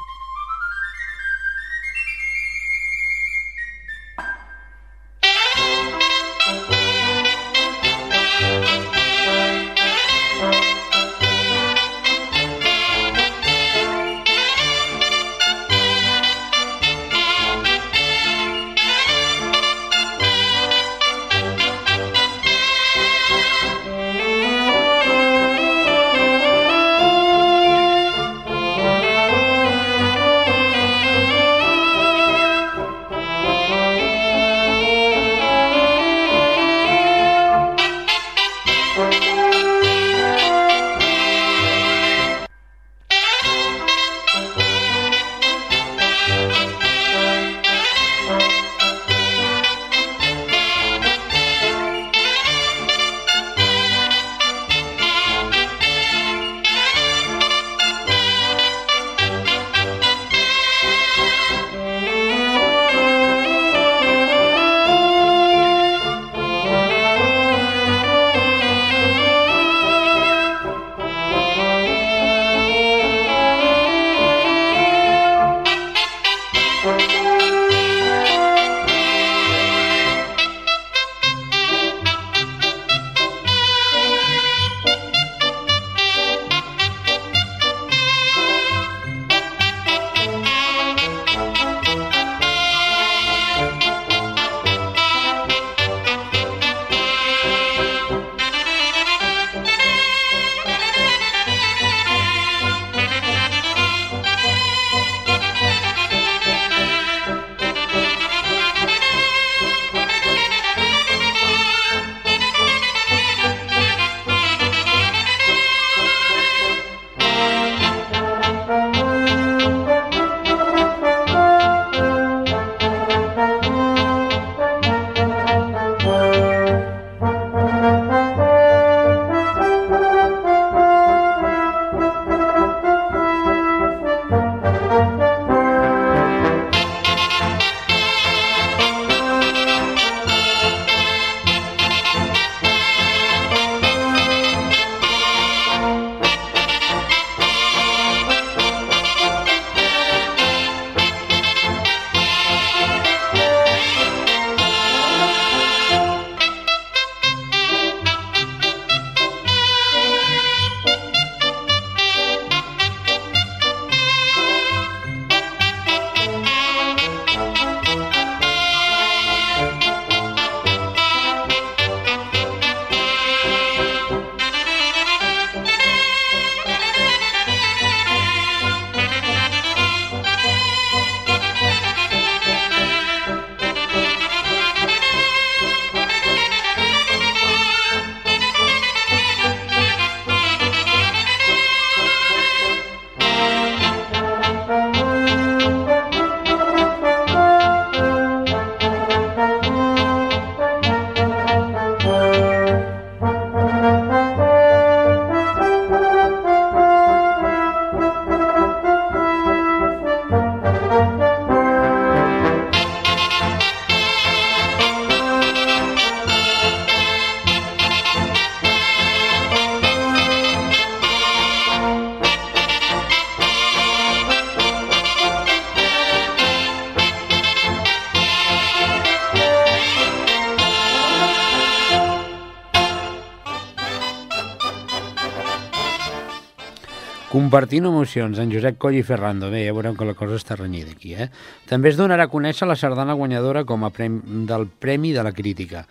Compartint 237.55 237.85
emocions, 237.87 238.39
en 238.43 238.51
Josep 238.51 238.81
Coll 238.83 238.97
i 238.99 239.05
Ferrando. 239.07 239.47
Bé, 239.47 239.61
ja 239.63 239.75
veurem 239.77 239.95
que 239.95 240.09
la 240.09 240.17
cosa 240.19 240.35
està 240.41 240.57
renyida 240.59 240.91
aquí, 240.91 241.13
eh? 241.15 241.29
També 241.71 241.93
es 241.93 241.95
donarà 241.95 242.25
a 242.27 242.31
conèixer 242.33 242.67
la 242.67 242.75
sardana 242.75 243.15
guanyadora 243.15 243.63
com 243.63 243.87
a 243.87 243.93
prem 243.95 244.17
del 244.49 244.67
Premi 244.67 245.13
de 245.15 245.23
la 245.23 245.31
Crítica. 245.31 245.85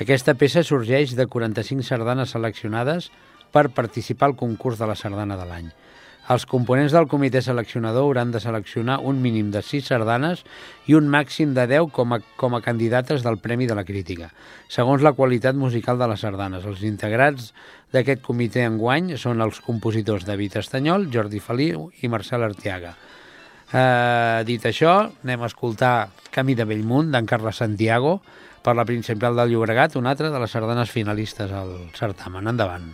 Aquesta 0.00 0.32
peça 0.40 0.64
sorgeix 0.64 1.12
de 1.18 1.26
45 1.28 1.84
sardanes 1.84 2.32
seleccionades 2.32 3.10
per 3.52 3.66
participar 3.68 4.30
al 4.30 4.38
concurs 4.40 4.80
de 4.80 4.88
la 4.88 4.96
sardana 4.96 5.36
de 5.36 5.44
l'any. 5.44 5.68
Els 6.30 6.44
components 6.46 6.92
del 6.94 7.08
comitè 7.10 7.40
seleccionador 7.42 8.04
hauran 8.06 8.30
de 8.30 8.38
seleccionar 8.38 9.00
un 9.02 9.18
mínim 9.18 9.48
de 9.50 9.64
6 9.66 9.88
sardanes 9.90 10.44
i 10.86 10.94
un 10.94 11.08
màxim 11.10 11.56
de 11.56 11.64
10 11.66 11.90
com 11.96 12.14
a, 12.14 12.20
com 12.38 12.54
a 12.54 12.60
candidates 12.62 13.24
del 13.26 13.40
Premi 13.42 13.66
de 13.66 13.74
la 13.74 13.82
Crítica, 13.88 14.28
segons 14.70 15.02
la 15.02 15.14
qualitat 15.18 15.58
musical 15.58 15.98
de 15.98 16.06
les 16.12 16.22
sardanes. 16.22 16.68
Els 16.70 16.84
integrats 16.86 17.50
d'aquest 17.90 18.22
comitè 18.22 18.62
enguany 18.68 19.16
són 19.18 19.42
els 19.42 19.58
compositors 19.66 20.28
David 20.28 20.60
Estanyol, 20.62 21.08
Jordi 21.10 21.42
Feliu 21.42 21.88
i 21.98 22.12
Marcel 22.14 22.46
Artiaga. 22.46 22.94
Eh, 23.72 24.46
dit 24.46 24.70
això, 24.70 24.96
anem 25.24 25.42
a 25.42 25.50
escoltar 25.50 25.94
Camí 26.30 26.54
de 26.54 26.66
Bellmunt, 26.66 27.10
d'en 27.10 27.26
Carles 27.26 27.58
Santiago, 27.58 28.20
per 28.62 28.78
la 28.78 28.86
Principal 28.86 29.34
del 29.34 29.50
Llobregat, 29.50 29.98
una 29.98 30.14
altra 30.14 30.30
de 30.30 30.38
les 30.38 30.54
sardanes 30.54 30.94
finalistes 30.94 31.50
al 31.50 31.78
certamen. 31.98 32.54
Endavant. 32.54 32.92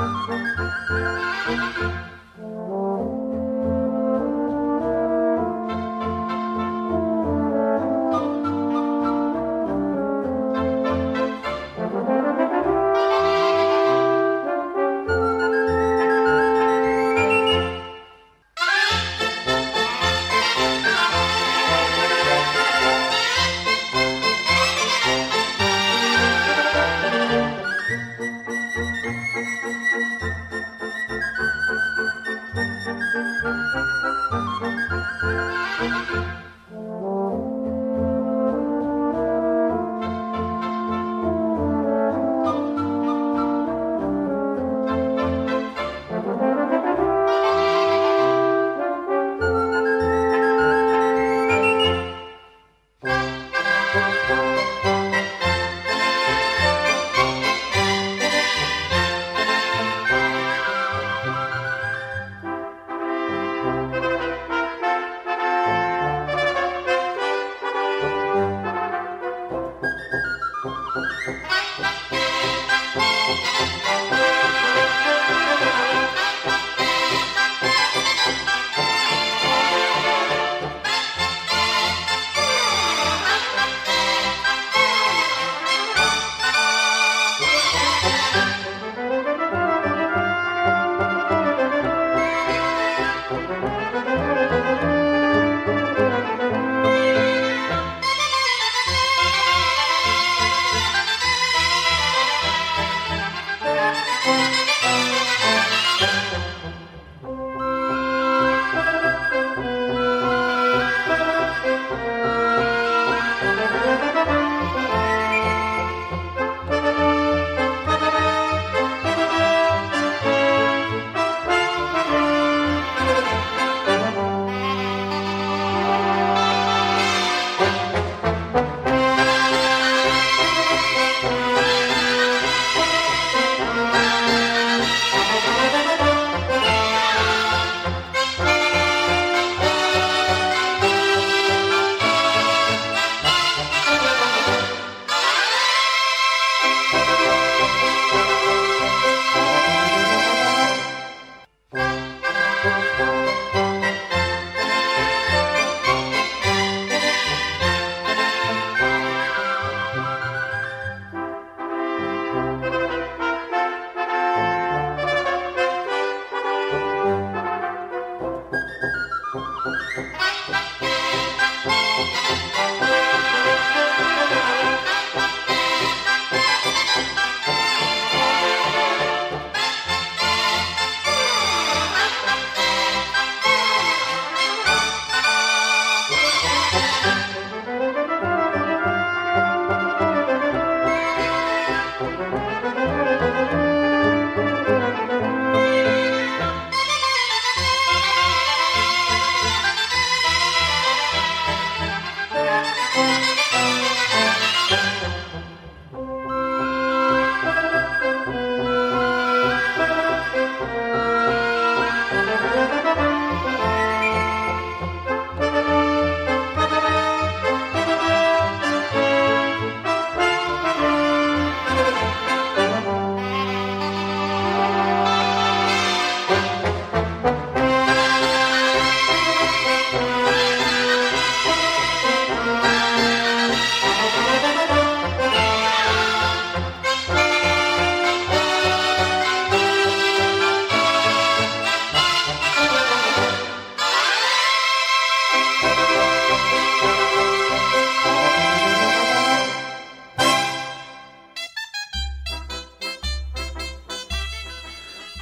Música 0.00 1.69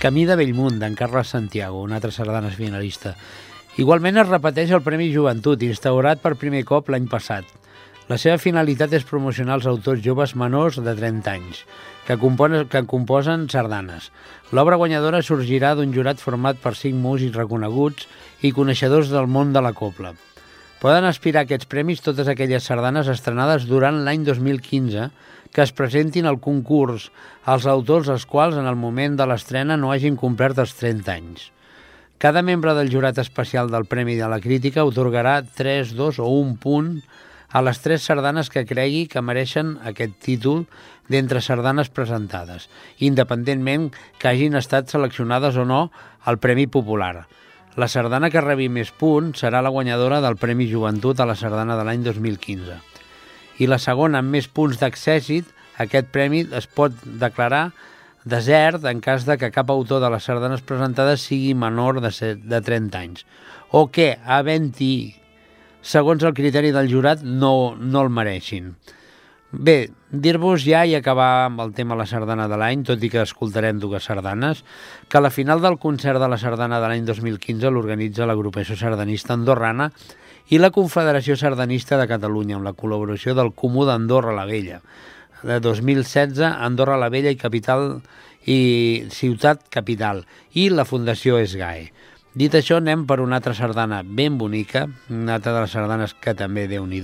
Camí 0.08 0.22
de 0.24 0.38
Bellmunt, 0.40 0.78
d'en 0.80 0.94
Carles 0.96 1.28
Santiago, 1.34 1.82
una 1.84 1.98
altra 1.98 2.08
sardana 2.08 2.48
finalista. 2.48 3.10
Igualment 3.76 4.16
es 4.22 4.30
repeteix 4.30 4.70
el 4.72 4.80
Premi 4.80 5.10
Joventut, 5.12 5.60
instaurat 5.66 6.22
per 6.22 6.38
primer 6.40 6.62
cop 6.64 6.88
l'any 6.88 7.04
passat. 7.12 7.44
La 8.08 8.16
seva 8.16 8.38
finalitat 8.40 8.94
és 8.96 9.04
promocionar 9.04 9.58
els 9.58 9.66
autors 9.68 10.00
joves 10.00 10.32
menors 10.32 10.78
de 10.80 10.94
30 10.96 11.28
anys, 11.34 11.60
que, 12.06 12.16
componen, 12.16 12.64
que 12.72 12.82
composen 12.88 13.50
sardanes. 13.52 14.08
L'obra 14.56 14.80
guanyadora 14.80 15.20
sorgirà 15.20 15.74
d'un 15.76 15.92
jurat 15.92 16.24
format 16.24 16.56
per 16.62 16.72
cinc 16.72 16.96
músics 16.96 17.36
reconeguts 17.36 18.08
i 18.40 18.54
coneixedors 18.56 19.12
del 19.12 19.28
món 19.28 19.52
de 19.52 19.60
la 19.60 19.74
copla. 19.76 20.14
Poden 20.80 21.04
aspirar 21.04 21.42
a 21.42 21.50
aquests 21.50 21.68
premis 21.68 22.00
totes 22.00 22.32
aquelles 22.32 22.64
sardanes 22.64 23.12
estrenades 23.12 23.68
durant 23.68 24.06
l'any 24.06 24.24
2015 24.24 25.10
que 25.52 25.62
es 25.64 25.72
presentin 25.72 26.26
al 26.26 26.40
concurs 26.44 27.08
als 27.44 27.66
autors 27.66 28.10
els 28.12 28.26
quals 28.26 28.58
en 28.58 28.66
el 28.70 28.76
moment 28.76 29.16
de 29.18 29.26
l'estrena 29.26 29.76
no 29.76 29.92
hagin 29.92 30.16
complert 30.16 30.58
els 30.58 30.74
30 30.78 31.14
anys. 31.14 31.48
Cada 32.18 32.42
membre 32.42 32.74
del 32.74 32.90
jurat 32.90 33.18
especial 33.22 33.70
del 33.70 33.86
Premi 33.86 34.16
de 34.18 34.26
la 34.28 34.40
Crítica 34.42 34.84
otorgarà 34.84 35.40
3, 35.42 35.94
2 35.94 36.18
o 36.18 36.28
1 36.40 36.56
punt 36.58 36.96
a 37.48 37.62
les 37.62 37.78
tres 37.80 38.02
sardanes 38.04 38.50
que 38.50 38.66
cregui 38.68 39.06
que 39.08 39.22
mereixen 39.24 39.76
aquest 39.88 40.18
títol 40.24 40.66
d'entre 41.08 41.40
sardanes 41.40 41.88
presentades, 41.88 42.68
independentment 42.98 43.88
que 44.18 44.28
hagin 44.28 44.58
estat 44.58 44.90
seleccionades 44.92 45.56
o 45.56 45.64
no 45.64 45.88
al 46.24 46.42
Premi 46.42 46.66
Popular. 46.66 47.28
La 47.78 47.88
sardana 47.88 48.28
que 48.34 48.42
rebi 48.42 48.66
més 48.68 48.90
punts 48.90 49.44
serà 49.44 49.62
la 49.62 49.70
guanyadora 49.70 50.20
del 50.20 50.36
Premi 50.36 50.66
Joventut 50.66 51.20
a 51.22 51.28
la 51.30 51.38
sardana 51.38 51.78
de 51.78 51.86
l'any 51.86 52.02
2015. 52.02 52.82
I 53.58 53.66
la 53.66 53.80
segona 53.82 54.22
amb 54.22 54.34
més 54.34 54.48
punts 54.48 54.78
d'accèssit, 54.80 55.48
aquest 55.82 56.10
premi 56.14 56.44
es 56.54 56.66
pot 56.66 56.94
declarar 57.20 57.70
desert 58.28 58.84
en 58.84 59.00
cas 59.00 59.24
de 59.26 59.38
que 59.38 59.52
cap 59.54 59.70
autor 59.70 60.02
de 60.02 60.10
les 60.12 60.26
sardanes 60.26 60.62
presentades 60.66 61.24
sigui 61.24 61.54
menor 61.54 62.00
de, 62.04 62.10
de 62.34 62.60
30 62.60 62.98
anys 62.98 63.24
o 63.70 63.88
que, 63.92 64.14
havent-hi, 64.24 65.16
segons 65.84 66.24
el 66.24 66.34
criteri 66.36 66.72
del 66.72 66.88
jurat, 66.90 67.22
no, 67.22 67.74
no 67.76 68.04
el 68.04 68.08
mereixin. 68.12 68.72
Bé, 69.48 69.90
dir-vos 70.12 70.60
ja 70.64 70.82
i 70.84 70.94
acabar 70.96 71.46
amb 71.46 71.62
el 71.64 71.70
tema 71.76 71.96
la 71.96 72.04
sardana 72.08 72.48
de 72.48 72.56
l'any, 72.60 72.82
tot 72.84 73.00
i 73.04 73.08
que 73.12 73.22
escoltarem 73.24 73.78
dues 73.80 74.04
sardanes, 74.04 74.60
que 75.08 75.22
la 75.24 75.32
final 75.32 75.62
del 75.64 75.78
concert 75.80 76.20
de 76.20 76.28
la 76.28 76.36
sardana 76.40 76.80
de 76.80 76.90
l'any 76.90 77.06
2015 77.08 77.72
l'organitza 77.72 78.28
l'agrupació 78.28 78.76
sardanista 78.76 79.32
andorrana 79.36 79.88
i 80.48 80.56
la 80.56 80.70
Confederació 80.72 81.36
Sardanista 81.36 81.98
de 82.00 82.06
Catalunya, 82.08 82.56
amb 82.56 82.64
la 82.64 82.72
col·laboració 82.76 83.34
del 83.36 83.52
Comú 83.52 83.84
d'Andorra 83.84 84.32
la 84.32 84.46
Vella. 84.48 84.80
De 85.44 85.58
2016, 85.60 86.40
Andorra 86.40 86.96
la 86.96 87.10
Vella 87.12 87.30
i 87.30 87.36
Capital 87.36 88.00
i 88.48 89.04
Ciutat 89.12 89.66
Capital 89.68 90.24
i 90.56 90.70
la 90.72 90.86
Fundació 90.88 91.36
Esgae. 91.38 91.90
Dit 92.38 92.54
això, 92.56 92.78
anem 92.80 93.04
per 93.08 93.18
una 93.20 93.36
altra 93.40 93.52
sardana 93.52 94.00
ben 94.04 94.38
bonica, 94.38 94.86
una 95.10 95.36
altra 95.36 95.52
de 95.52 95.64
les 95.66 95.74
sardanes 95.76 96.14
que 96.14 96.36
també 96.38 96.68
déu 96.70 96.86
nhi 96.86 97.02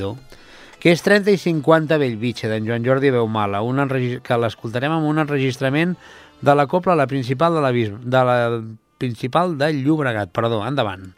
que 0.84 0.92
és 0.92 1.00
30 1.00 1.32
i 1.32 1.38
50 1.40 1.96
Bellvitge, 1.96 2.48
d'en 2.48 2.66
Joan 2.68 2.84
Jordi 2.84 3.08
Beumala, 3.08 3.62
un 3.64 3.80
que 4.20 4.36
l'escoltarem 4.36 4.92
amb 4.92 5.08
un 5.08 5.18
enregistrament 5.18 5.94
de 6.44 6.54
la 6.54 6.66
copla, 6.66 6.94
la 6.94 7.06
principal 7.06 7.54
de 7.56 7.62
la, 7.64 7.72
de 7.72 8.24
la 8.28 8.36
principal 8.98 9.56
de 9.56 9.72
Llobregat. 9.72 10.28
Perdó, 10.28 10.60
endavant. 10.66 11.14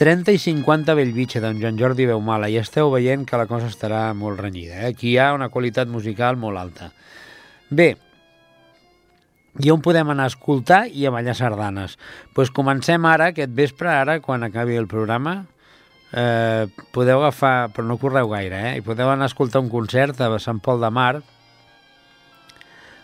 30 0.00 0.32
i 0.32 0.38
50 0.40 0.94
Bellvitge, 0.96 1.42
d'en 1.44 1.58
Joan 1.60 1.76
Jordi 1.76 2.06
Beumala, 2.08 2.48
i 2.48 2.54
esteu 2.56 2.88
veient 2.88 3.26
que 3.28 3.36
la 3.36 3.44
cosa 3.44 3.66
estarà 3.68 4.14
molt 4.16 4.40
renyida. 4.40 4.78
Eh? 4.78 4.94
Aquí 4.94 5.10
hi 5.10 5.18
ha 5.20 5.34
una 5.36 5.50
qualitat 5.52 5.90
musical 5.92 6.38
molt 6.40 6.56
alta. 6.56 6.88
Bé, 7.68 7.90
i 9.60 9.68
on 9.68 9.82
podem 9.84 10.08
anar 10.08 10.24
a 10.24 10.32
escoltar 10.32 10.86
i 10.88 11.04
a 11.04 11.12
ballar 11.12 11.34
sardanes? 11.36 11.98
Doncs 11.98 12.32
pues 12.38 12.52
comencem 12.56 13.04
ara, 13.04 13.28
aquest 13.34 13.52
vespre, 13.52 13.90
ara, 13.92 14.16
quan 14.24 14.46
acabi 14.48 14.80
el 14.80 14.88
programa, 14.88 15.42
eh, 16.16 16.64
podeu 16.96 17.20
agafar, 17.20 17.68
però 17.76 17.84
no 17.84 17.98
correu 18.00 18.32
gaire, 18.32 18.62
eh? 18.70 18.74
i 18.80 18.86
podeu 18.86 19.12
anar 19.12 19.28
a 19.28 19.34
escoltar 19.34 19.60
un 19.60 19.68
concert 19.68 20.24
a 20.24 20.32
Sant 20.40 20.64
Pol 20.64 20.80
de 20.80 20.88
Mar, 20.88 21.18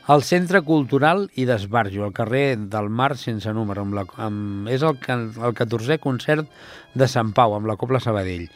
al 0.06 0.22
Centre 0.22 0.62
Cultural 0.62 1.26
i 1.34 1.44
d'Esbarjo, 1.48 2.04
al 2.06 2.14
carrer 2.14 2.54
del 2.70 2.88
Mar 2.88 3.16
sense 3.18 3.50
número. 3.52 3.82
Amb 3.82 3.98
la, 3.98 4.06
amb, 4.22 4.70
és 4.70 4.84
el, 4.86 4.98
el 5.10 5.54
14è 5.58 5.98
concert 6.02 6.46
de 6.94 7.08
Sant 7.10 7.32
Pau, 7.34 7.56
amb 7.56 7.66
la 7.66 7.76
Copla 7.80 8.00
Sabadell. 8.02 8.46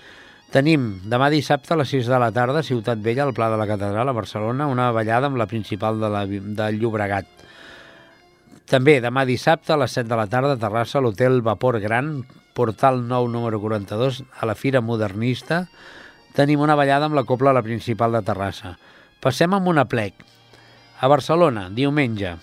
Tenim 0.51 0.87
demà 1.11 1.29
dissabte 1.31 1.75
a 1.75 1.79
les 1.79 1.91
6 1.91 2.09
de 2.11 2.19
la 2.19 2.31
tarda, 2.35 2.63
Ciutat 2.67 3.03
Vella, 3.03 3.27
al 3.27 3.35
Pla 3.35 3.51
de 3.51 3.59
la 3.59 3.67
Catedral, 3.71 4.09
a 4.11 4.15
Barcelona, 4.15 4.67
una 4.71 4.91
ballada 4.95 5.31
amb 5.31 5.39
la 5.39 5.47
principal 5.51 6.01
de, 6.03 6.11
la, 6.11 6.25
de 6.27 6.71
Llobregat. 6.75 7.29
També 8.71 9.01
demà 9.03 9.25
dissabte 9.27 9.75
a 9.75 9.79
les 9.83 9.95
7 9.95 10.07
de 10.11 10.19
la 10.19 10.29
tarda 10.31 10.55
a 10.55 10.63
Terrassa, 10.63 10.99
a 10.99 11.03
l'Hotel 11.03 11.43
Vapor 11.47 11.81
Gran, 11.83 12.21
Portal 12.55 13.03
9, 13.07 13.31
número 13.31 13.59
42, 13.63 14.23
a 14.39 14.47
la 14.47 14.59
Fira 14.59 14.83
Modernista, 14.83 15.65
tenim 16.35 16.63
una 16.63 16.79
ballada 16.79 17.11
amb 17.11 17.19
la 17.19 17.27
Copla 17.27 17.55
la 17.55 17.67
principal 17.67 18.15
de 18.15 18.23
Terrassa. 18.27 18.77
Passem 19.23 19.55
amb 19.55 19.71
una 19.71 19.87
plec, 19.91 20.15
a 21.01 21.09
Barcelona, 21.09 21.69
diumenge, 21.73 22.37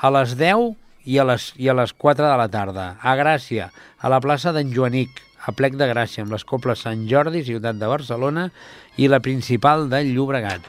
a 0.00 0.10
les 0.14 0.32
10 0.40 0.72
i 1.04 1.18
a 1.20 1.26
les, 1.28 1.52
i 1.60 1.68
a 1.68 1.76
les 1.76 1.92
4 1.92 2.24
de 2.24 2.36
la 2.40 2.48
tarda. 2.48 2.94
A 3.04 3.14
Gràcia, 3.20 3.68
a 4.00 4.08
la 4.08 4.20
plaça 4.24 4.54
d'en 4.56 4.72
Joanic, 4.72 5.20
a 5.44 5.52
Plec 5.52 5.76
de 5.76 5.88
Gràcia, 5.90 6.24
amb 6.24 6.32
les 6.32 6.44
coples 6.48 6.80
Sant 6.84 7.04
Jordi, 7.08 7.44
ciutat 7.44 7.76
de 7.80 7.88
Barcelona, 7.88 8.48
i 8.96 9.08
la 9.12 9.20
principal 9.20 9.88
de 9.92 10.02
Llobregat. 10.08 10.64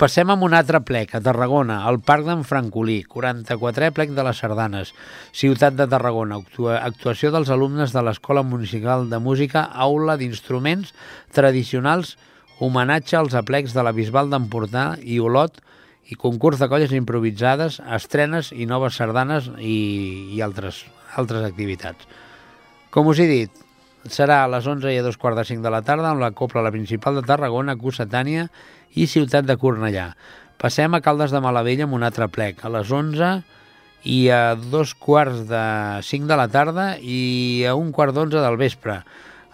Passem 0.00 0.30
amb 0.32 0.46
un 0.46 0.54
altre 0.56 0.78
plec, 0.80 1.10
a 1.12 1.20
Tarragona, 1.20 1.82
al 1.84 1.98
Parc 2.00 2.24
d'en 2.24 2.44
Francolí, 2.48 3.02
44è 3.04 3.90
plec 3.92 4.14
de 4.16 4.24
les 4.24 4.38
Sardanes, 4.40 4.94
ciutat 5.36 5.76
de 5.76 5.84
Tarragona, 5.92 6.38
actuació 6.78 7.32
dels 7.34 7.52
alumnes 7.52 7.92
de 7.92 8.04
l'Escola 8.04 8.40
Municipal 8.40 9.10
de 9.10 9.20
Música, 9.20 9.66
aula 9.88 10.16
d'instruments 10.16 10.94
tradicionals, 11.36 12.14
homenatge 12.60 13.18
als 13.20 13.36
aplecs 13.36 13.76
de 13.76 13.84
la 13.84 13.92
Bisbal 13.96 14.32
d'Empordà 14.32 14.94
i 15.04 15.20
Olot, 15.20 15.60
i 16.10 16.18
concurs 16.18 16.58
de 16.58 16.68
colles 16.68 16.92
improvisades, 16.92 17.78
estrenes 17.86 18.50
i 18.50 18.66
noves 18.66 18.98
sardanes 18.98 19.46
i, 19.62 20.34
i 20.34 20.42
altres, 20.42 20.82
altres 21.14 21.46
activitats. 21.46 22.08
Com 22.90 23.06
us 23.06 23.22
he 23.22 23.28
dit, 23.30 23.62
serà 24.10 24.42
a 24.42 24.50
les 24.50 24.66
11 24.66 24.90
i 24.90 24.98
a 24.98 25.06
dos 25.06 25.18
quarts 25.20 25.38
de 25.38 25.46
5 25.52 25.62
de 25.62 25.70
la 25.70 25.84
tarda 25.86 26.10
amb 26.10 26.22
la 26.22 26.32
Copla 26.34 26.64
la 26.66 26.74
Principal 26.74 27.20
de 27.20 27.22
Tarragona, 27.26 27.78
Cussetània 27.78 28.48
i 28.98 29.06
Ciutat 29.06 29.46
de 29.46 29.54
Cornellà. 29.60 30.10
Passem 30.60 30.92
a 30.94 31.00
Caldes 31.00 31.30
de 31.30 31.40
Malavella 31.40 31.86
amb 31.86 31.94
un 31.96 32.02
altre 32.04 32.26
plec, 32.28 32.64
a 32.66 32.72
les 32.74 32.90
11 32.90 33.30
i 34.10 34.20
a 34.32 34.56
dos 34.56 34.96
quarts 34.98 35.46
de 35.48 35.64
5 36.02 36.26
de 36.26 36.36
la 36.40 36.48
tarda 36.50 36.94
i 36.98 37.62
a 37.68 37.76
un 37.78 37.92
quart 37.92 38.16
d'onze 38.16 38.40
del 38.42 38.58
vespre, 38.58 39.02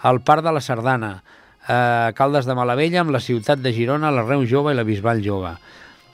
al 0.00 0.22
Parc 0.24 0.46
de 0.46 0.54
la 0.56 0.62
Sardana, 0.64 1.18
a 1.66 2.12
Caldes 2.16 2.46
de 2.46 2.54
Malavella 2.54 3.02
amb 3.02 3.12
la 3.12 3.20
ciutat 3.20 3.60
de 3.60 3.74
Girona, 3.74 4.14
la 4.14 4.24
Reu 4.24 4.46
Jove 4.46 4.72
i 4.72 4.78
la 4.78 4.86
Bisbal 4.86 5.20
Jove. 5.24 5.56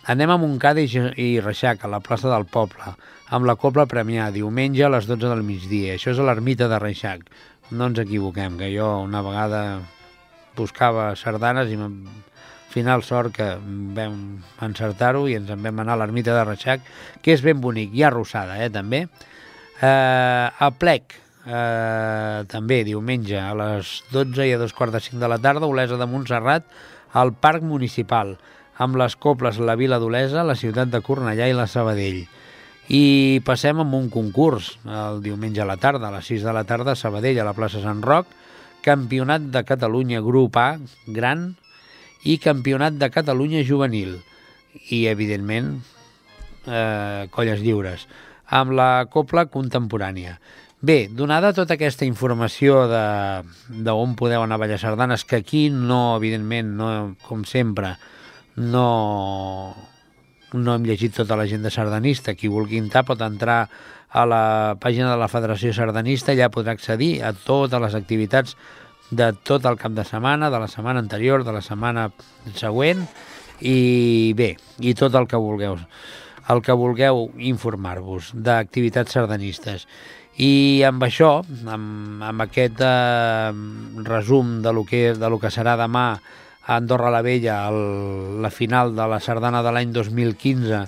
Anem 0.02 0.32
a 0.34 0.36
Montcada 0.36 0.82
i, 0.82 1.26
Reixac, 1.38 1.84
a 1.84 1.88
la 1.90 2.00
plaça 2.02 2.26
del 2.26 2.42
Poble, 2.50 2.88
amb 3.30 3.46
la 3.46 3.54
Copla 3.54 3.84
Premià, 3.86 4.32
diumenge 4.34 4.82
a 4.82 4.90
les 4.90 5.06
12 5.06 5.28
del 5.30 5.44
migdia. 5.46 5.94
Això 5.94 6.10
és 6.10 6.18
a 6.18 6.24
l'ermita 6.26 6.66
de 6.66 6.78
Reixac. 6.82 7.28
No 7.70 7.86
ens 7.86 8.00
equivoquem, 8.02 8.56
que 8.58 8.72
jo 8.74 8.88
una 9.04 9.20
vegada 9.22 9.60
buscava 10.58 11.12
sardanes 11.14 11.70
i 11.70 11.78
al 11.78 11.94
final 12.72 13.04
sort 13.06 13.36
que 13.36 13.46
vam 13.94 14.16
encertar-ho 14.66 15.28
i 15.30 15.36
ens 15.38 15.52
en 15.54 15.62
vam 15.62 15.78
anar 15.84 15.94
a 15.94 16.00
l'ermita 16.02 16.34
de 16.34 16.48
Reixac, 16.48 16.82
que 17.22 17.36
és 17.36 17.44
ben 17.46 17.60
bonic, 17.62 17.94
i 17.94 18.02
arrossada, 18.02 18.58
eh, 18.58 18.72
també. 18.74 19.04
Eh, 19.78 19.86
a 19.86 20.70
Plec, 20.80 21.14
eh, 21.46 22.42
també 22.50 22.80
diumenge 22.90 23.38
a 23.38 23.54
les 23.54 24.00
12 24.10 24.50
i 24.50 24.56
a 24.56 24.58
dos 24.58 24.74
quarts 24.74 24.98
de 24.98 25.04
5 25.06 25.22
de 25.22 25.30
la 25.30 25.38
tarda, 25.38 25.70
Olesa 25.70 26.00
de 26.00 26.10
Montserrat, 26.10 26.66
al 27.12 27.34
Parc 27.38 27.62
Municipal 27.62 28.34
amb 28.82 28.98
les 28.98 29.16
coples 29.16 29.60
la 29.62 29.76
Vila 29.78 29.98
d'Olesa, 30.02 30.44
la 30.44 30.58
ciutat 30.58 30.90
de 30.90 31.00
Cornellà 31.04 31.48
i 31.48 31.56
la 31.56 31.68
Sabadell. 31.70 32.24
I 32.90 33.40
passem 33.46 33.78
amb 33.80 33.94
un 33.94 34.08
concurs 34.10 34.74
el 34.84 35.22
diumenge 35.24 35.62
a 35.62 35.68
la 35.68 35.78
tarda, 35.80 36.08
a 36.08 36.16
les 36.16 36.28
6 36.32 36.46
de 36.48 36.54
la 36.54 36.64
tarda, 36.68 36.92
a 36.92 36.98
Sabadell, 36.98 37.38
a 37.40 37.46
la 37.46 37.54
plaça 37.56 37.82
Sant 37.84 38.02
Roc, 38.02 38.26
Campionat 38.82 39.46
de 39.54 39.62
Catalunya 39.62 40.20
Grup 40.20 40.58
A, 40.58 40.68
gran, 41.06 41.52
i 42.26 42.38
Campionat 42.42 42.98
de 42.98 43.10
Catalunya 43.14 43.62
Juvenil. 43.66 44.18
I, 44.90 45.06
evidentment, 45.06 45.76
eh, 46.66 47.28
colles 47.30 47.62
lliures, 47.62 48.06
amb 48.48 48.74
la 48.76 49.06
copla 49.10 49.46
contemporània. 49.52 50.38
Bé, 50.82 51.06
donada 51.06 51.52
tota 51.54 51.76
aquesta 51.76 52.06
informació 52.08 52.88
de, 52.90 53.02
de 53.70 53.92
on 53.94 54.16
podeu 54.18 54.42
anar 54.42 54.58
a 54.58 54.62
ballar 54.64 54.80
sardanes, 54.82 55.22
que 55.24 55.38
aquí 55.38 55.68
no, 55.70 56.16
evidentment, 56.16 56.72
no, 56.78 56.88
com 57.28 57.44
sempre, 57.46 57.94
no, 58.56 59.74
no 60.52 60.74
hem 60.74 60.86
llegit 60.86 61.16
tota 61.16 61.36
l'agenda 61.38 61.70
sardanista. 61.72 62.36
Qui 62.36 62.50
vulgui 62.52 62.80
entrar 62.80 63.04
pot 63.08 63.20
entrar 63.24 63.64
a 64.12 64.24
la 64.28 64.44
pàgina 64.80 65.10
de 65.10 65.18
la 65.20 65.30
Federació 65.32 65.72
Sardanista, 65.72 66.34
allà 66.34 66.50
podrà 66.52 66.74
accedir 66.76 67.22
a 67.24 67.32
totes 67.32 67.80
les 67.80 67.94
activitats 67.96 68.56
de 69.12 69.30
tot 69.44 69.64
el 69.68 69.78
cap 69.80 69.94
de 69.96 70.04
setmana, 70.04 70.50
de 70.52 70.60
la 70.60 70.68
setmana 70.68 71.00
anterior, 71.00 71.44
de 71.44 71.52
la 71.52 71.62
setmana 71.64 72.10
següent, 72.56 73.06
i 73.60 74.32
bé, 74.36 74.54
i 74.80 74.92
tot 74.98 75.14
el 75.16 75.28
que 75.30 75.40
vulgueu, 75.40 75.78
el 76.52 76.62
que 76.64 76.76
vulgueu 76.76 77.30
informar-vos 77.38 78.32
d'activitats 78.34 79.16
sardanistes. 79.16 79.86
I 80.40 80.82
amb 80.88 81.04
això, 81.04 81.42
amb, 81.68 82.22
amb 82.24 82.44
aquest 82.44 82.80
eh, 82.84 83.52
resum 84.08 84.60
de 84.64 84.72
lo 84.72 84.84
que, 84.88 85.12
de 85.16 85.28
lo 85.28 85.38
que 85.40 85.52
serà 85.52 85.76
demà 85.80 86.06
a 86.72 86.76
Andorra 86.80 87.10
la 87.12 87.22
Vella, 87.22 87.68
el, 87.68 88.40
la 88.42 88.50
final 88.50 88.96
de 88.96 89.08
la 89.08 89.20
sardana 89.20 89.62
de 89.62 89.72
l'any 89.74 89.92
2015, 89.92 90.80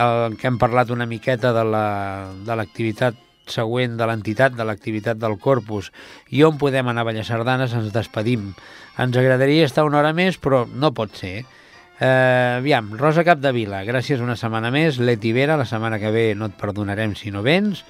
el, 0.00 0.36
que 0.40 0.48
hem 0.48 0.56
parlat 0.60 0.90
una 0.90 1.06
miqueta 1.06 1.52
de 1.52 1.64
l'activitat 1.68 3.18
la, 3.18 3.28
següent 3.52 3.96
de 3.98 4.06
l'entitat, 4.08 4.54
de 4.56 4.64
l'activitat 4.64 5.18
del 5.20 5.36
Corpus, 5.42 5.90
i 6.30 6.44
on 6.46 6.58
podem 6.60 6.88
anar 6.88 7.04
a 7.04 7.10
ballar 7.10 7.26
sardanes, 7.28 7.74
ens 7.76 7.92
despedim. 7.92 8.52
Ens 9.00 9.18
agradaria 9.18 9.66
estar 9.66 9.84
una 9.84 10.00
hora 10.00 10.14
més, 10.16 10.38
però 10.40 10.64
no 10.66 10.94
pot 10.96 11.18
ser. 11.18 11.42
Eh, 11.98 12.58
aviam, 12.58 12.94
Rosa 12.98 13.24
Capdevila, 13.26 13.82
gràcies 13.84 14.22
una 14.22 14.38
setmana 14.38 14.72
més. 14.74 14.98
Leti 14.98 15.34
Vera, 15.36 15.58
la 15.60 15.68
setmana 15.68 16.00
que 16.02 16.14
ve 16.14 16.26
no 16.38 16.48
et 16.48 16.56
perdonarem 16.58 17.16
si 17.18 17.34
no 17.34 17.44
vens. 17.44 17.84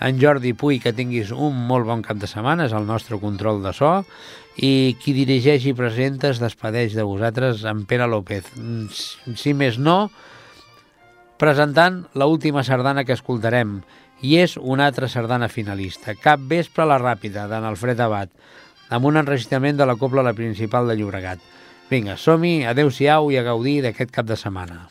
En 0.00 0.16
Jordi 0.20 0.54
Puy, 0.56 0.78
que 0.80 0.94
tinguis 0.96 1.30
un 1.30 1.56
molt 1.68 1.84
bon 1.84 2.00
cap 2.00 2.16
de 2.16 2.28
setmana, 2.30 2.64
és 2.64 2.74
el 2.76 2.86
nostre 2.88 3.18
control 3.20 3.60
de 3.62 3.74
so 3.76 4.00
i 4.56 4.96
qui 5.00 5.12
dirigeix 5.16 5.66
i 5.68 5.76
presenta 5.76 6.30
es 6.32 6.40
despedeix 6.40 6.96
de 6.96 7.04
vosaltres, 7.04 7.64
en 7.68 7.84
Pere 7.88 8.08
López. 8.08 8.48
Si 9.36 9.52
més 9.52 9.78
no, 9.78 10.10
presentant 11.40 12.02
l 12.16 12.28
última 12.28 12.64
sardana 12.64 13.04
que 13.04 13.16
escoltarem, 13.16 13.78
i 14.20 14.36
és 14.40 14.56
una 14.56 14.88
altra 14.88 15.08
sardana 15.08 15.48
finalista, 15.48 16.16
Cap 16.16 16.40
vespre 16.48 16.84
a 16.84 16.90
la 16.90 17.00
ràpida, 17.00 17.46
d'en 17.48 17.64
Alfred 17.64 18.00
Abad, 18.00 18.32
amb 18.90 19.06
un 19.06 19.20
enregistrament 19.20 19.78
de 19.78 19.86
la 19.86 19.96
Copla 19.96 20.24
la 20.26 20.36
Principal 20.36 20.88
de 20.88 20.96
Llobregat. 20.96 21.40
Vinga, 21.90 22.16
som-hi, 22.16 22.64
adeu-siau 22.68 23.30
i 23.32 23.38
a 23.40 23.46
gaudir 23.46 23.80
d'aquest 23.84 24.12
cap 24.14 24.28
de 24.28 24.36
setmana. 24.36 24.88